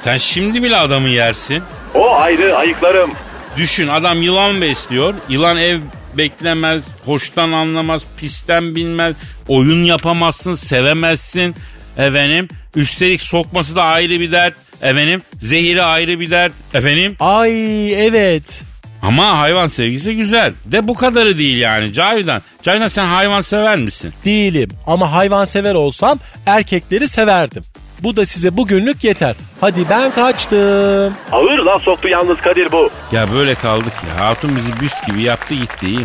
sen 0.00 0.16
şimdi 0.16 0.62
bile 0.62 0.76
adamı 0.76 1.08
yersin. 1.08 1.62
O 1.94 2.14
ayrı 2.14 2.56
ayıklarım. 2.56 3.10
Düşün 3.56 3.88
adam 3.88 4.22
yılan 4.22 4.60
besliyor. 4.60 5.14
Yılan 5.28 5.56
ev 5.56 5.80
beklemez, 6.18 6.82
hoştan 7.04 7.52
anlamaz, 7.52 8.02
pisten 8.16 8.76
bilmez, 8.76 9.16
oyun 9.48 9.84
yapamazsın, 9.84 10.54
sevemezsin. 10.54 11.54
Efendim 11.98 12.48
üstelik 12.76 13.22
sokması 13.22 13.76
da 13.76 13.82
ayrı 13.82 14.20
bir 14.20 14.32
dert. 14.32 14.54
Efendim 14.82 15.22
zehiri 15.42 15.82
ayrı 15.82 16.20
bir 16.20 16.30
dert. 16.30 16.52
Efendim 16.74 17.16
Ay 17.20 18.06
evet. 18.06 18.62
ama 19.02 19.38
hayvan 19.38 19.68
sevgisi 19.68 20.16
güzel. 20.16 20.52
De 20.64 20.88
bu 20.88 20.94
kadarı 20.94 21.38
değil 21.38 21.56
yani 21.56 21.92
Cavidan. 21.92 22.42
Cavidan 22.62 22.88
sen 22.88 23.06
hayvan 23.06 23.40
sever 23.40 23.76
misin? 23.78 24.12
Değilim 24.24 24.70
ama 24.86 25.12
hayvan 25.12 25.44
sever 25.44 25.74
olsam 25.74 26.18
erkekleri 26.46 27.08
severdim. 27.08 27.64
Bu 28.02 28.16
da 28.16 28.26
size 28.26 28.56
bugünlük 28.56 29.04
yeter. 29.04 29.36
Hadi 29.60 29.88
ben 29.90 30.10
kaçtım. 30.10 31.14
Ağır 31.32 31.58
laf 31.58 31.82
soktu 31.82 32.08
yalnız 32.08 32.40
Kadir 32.40 32.72
bu. 32.72 32.90
Ya 33.12 33.34
böyle 33.34 33.54
kaldık 33.54 33.92
ya. 34.08 34.26
Hatun 34.26 34.56
bizi 34.56 34.80
büst 34.80 35.06
gibi 35.06 35.22
yaptı 35.22 35.54
gitti 35.54 35.86
iyi 35.86 35.98
mi? 35.98 36.04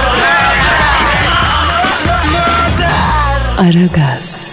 Aragaz. 3.57 4.50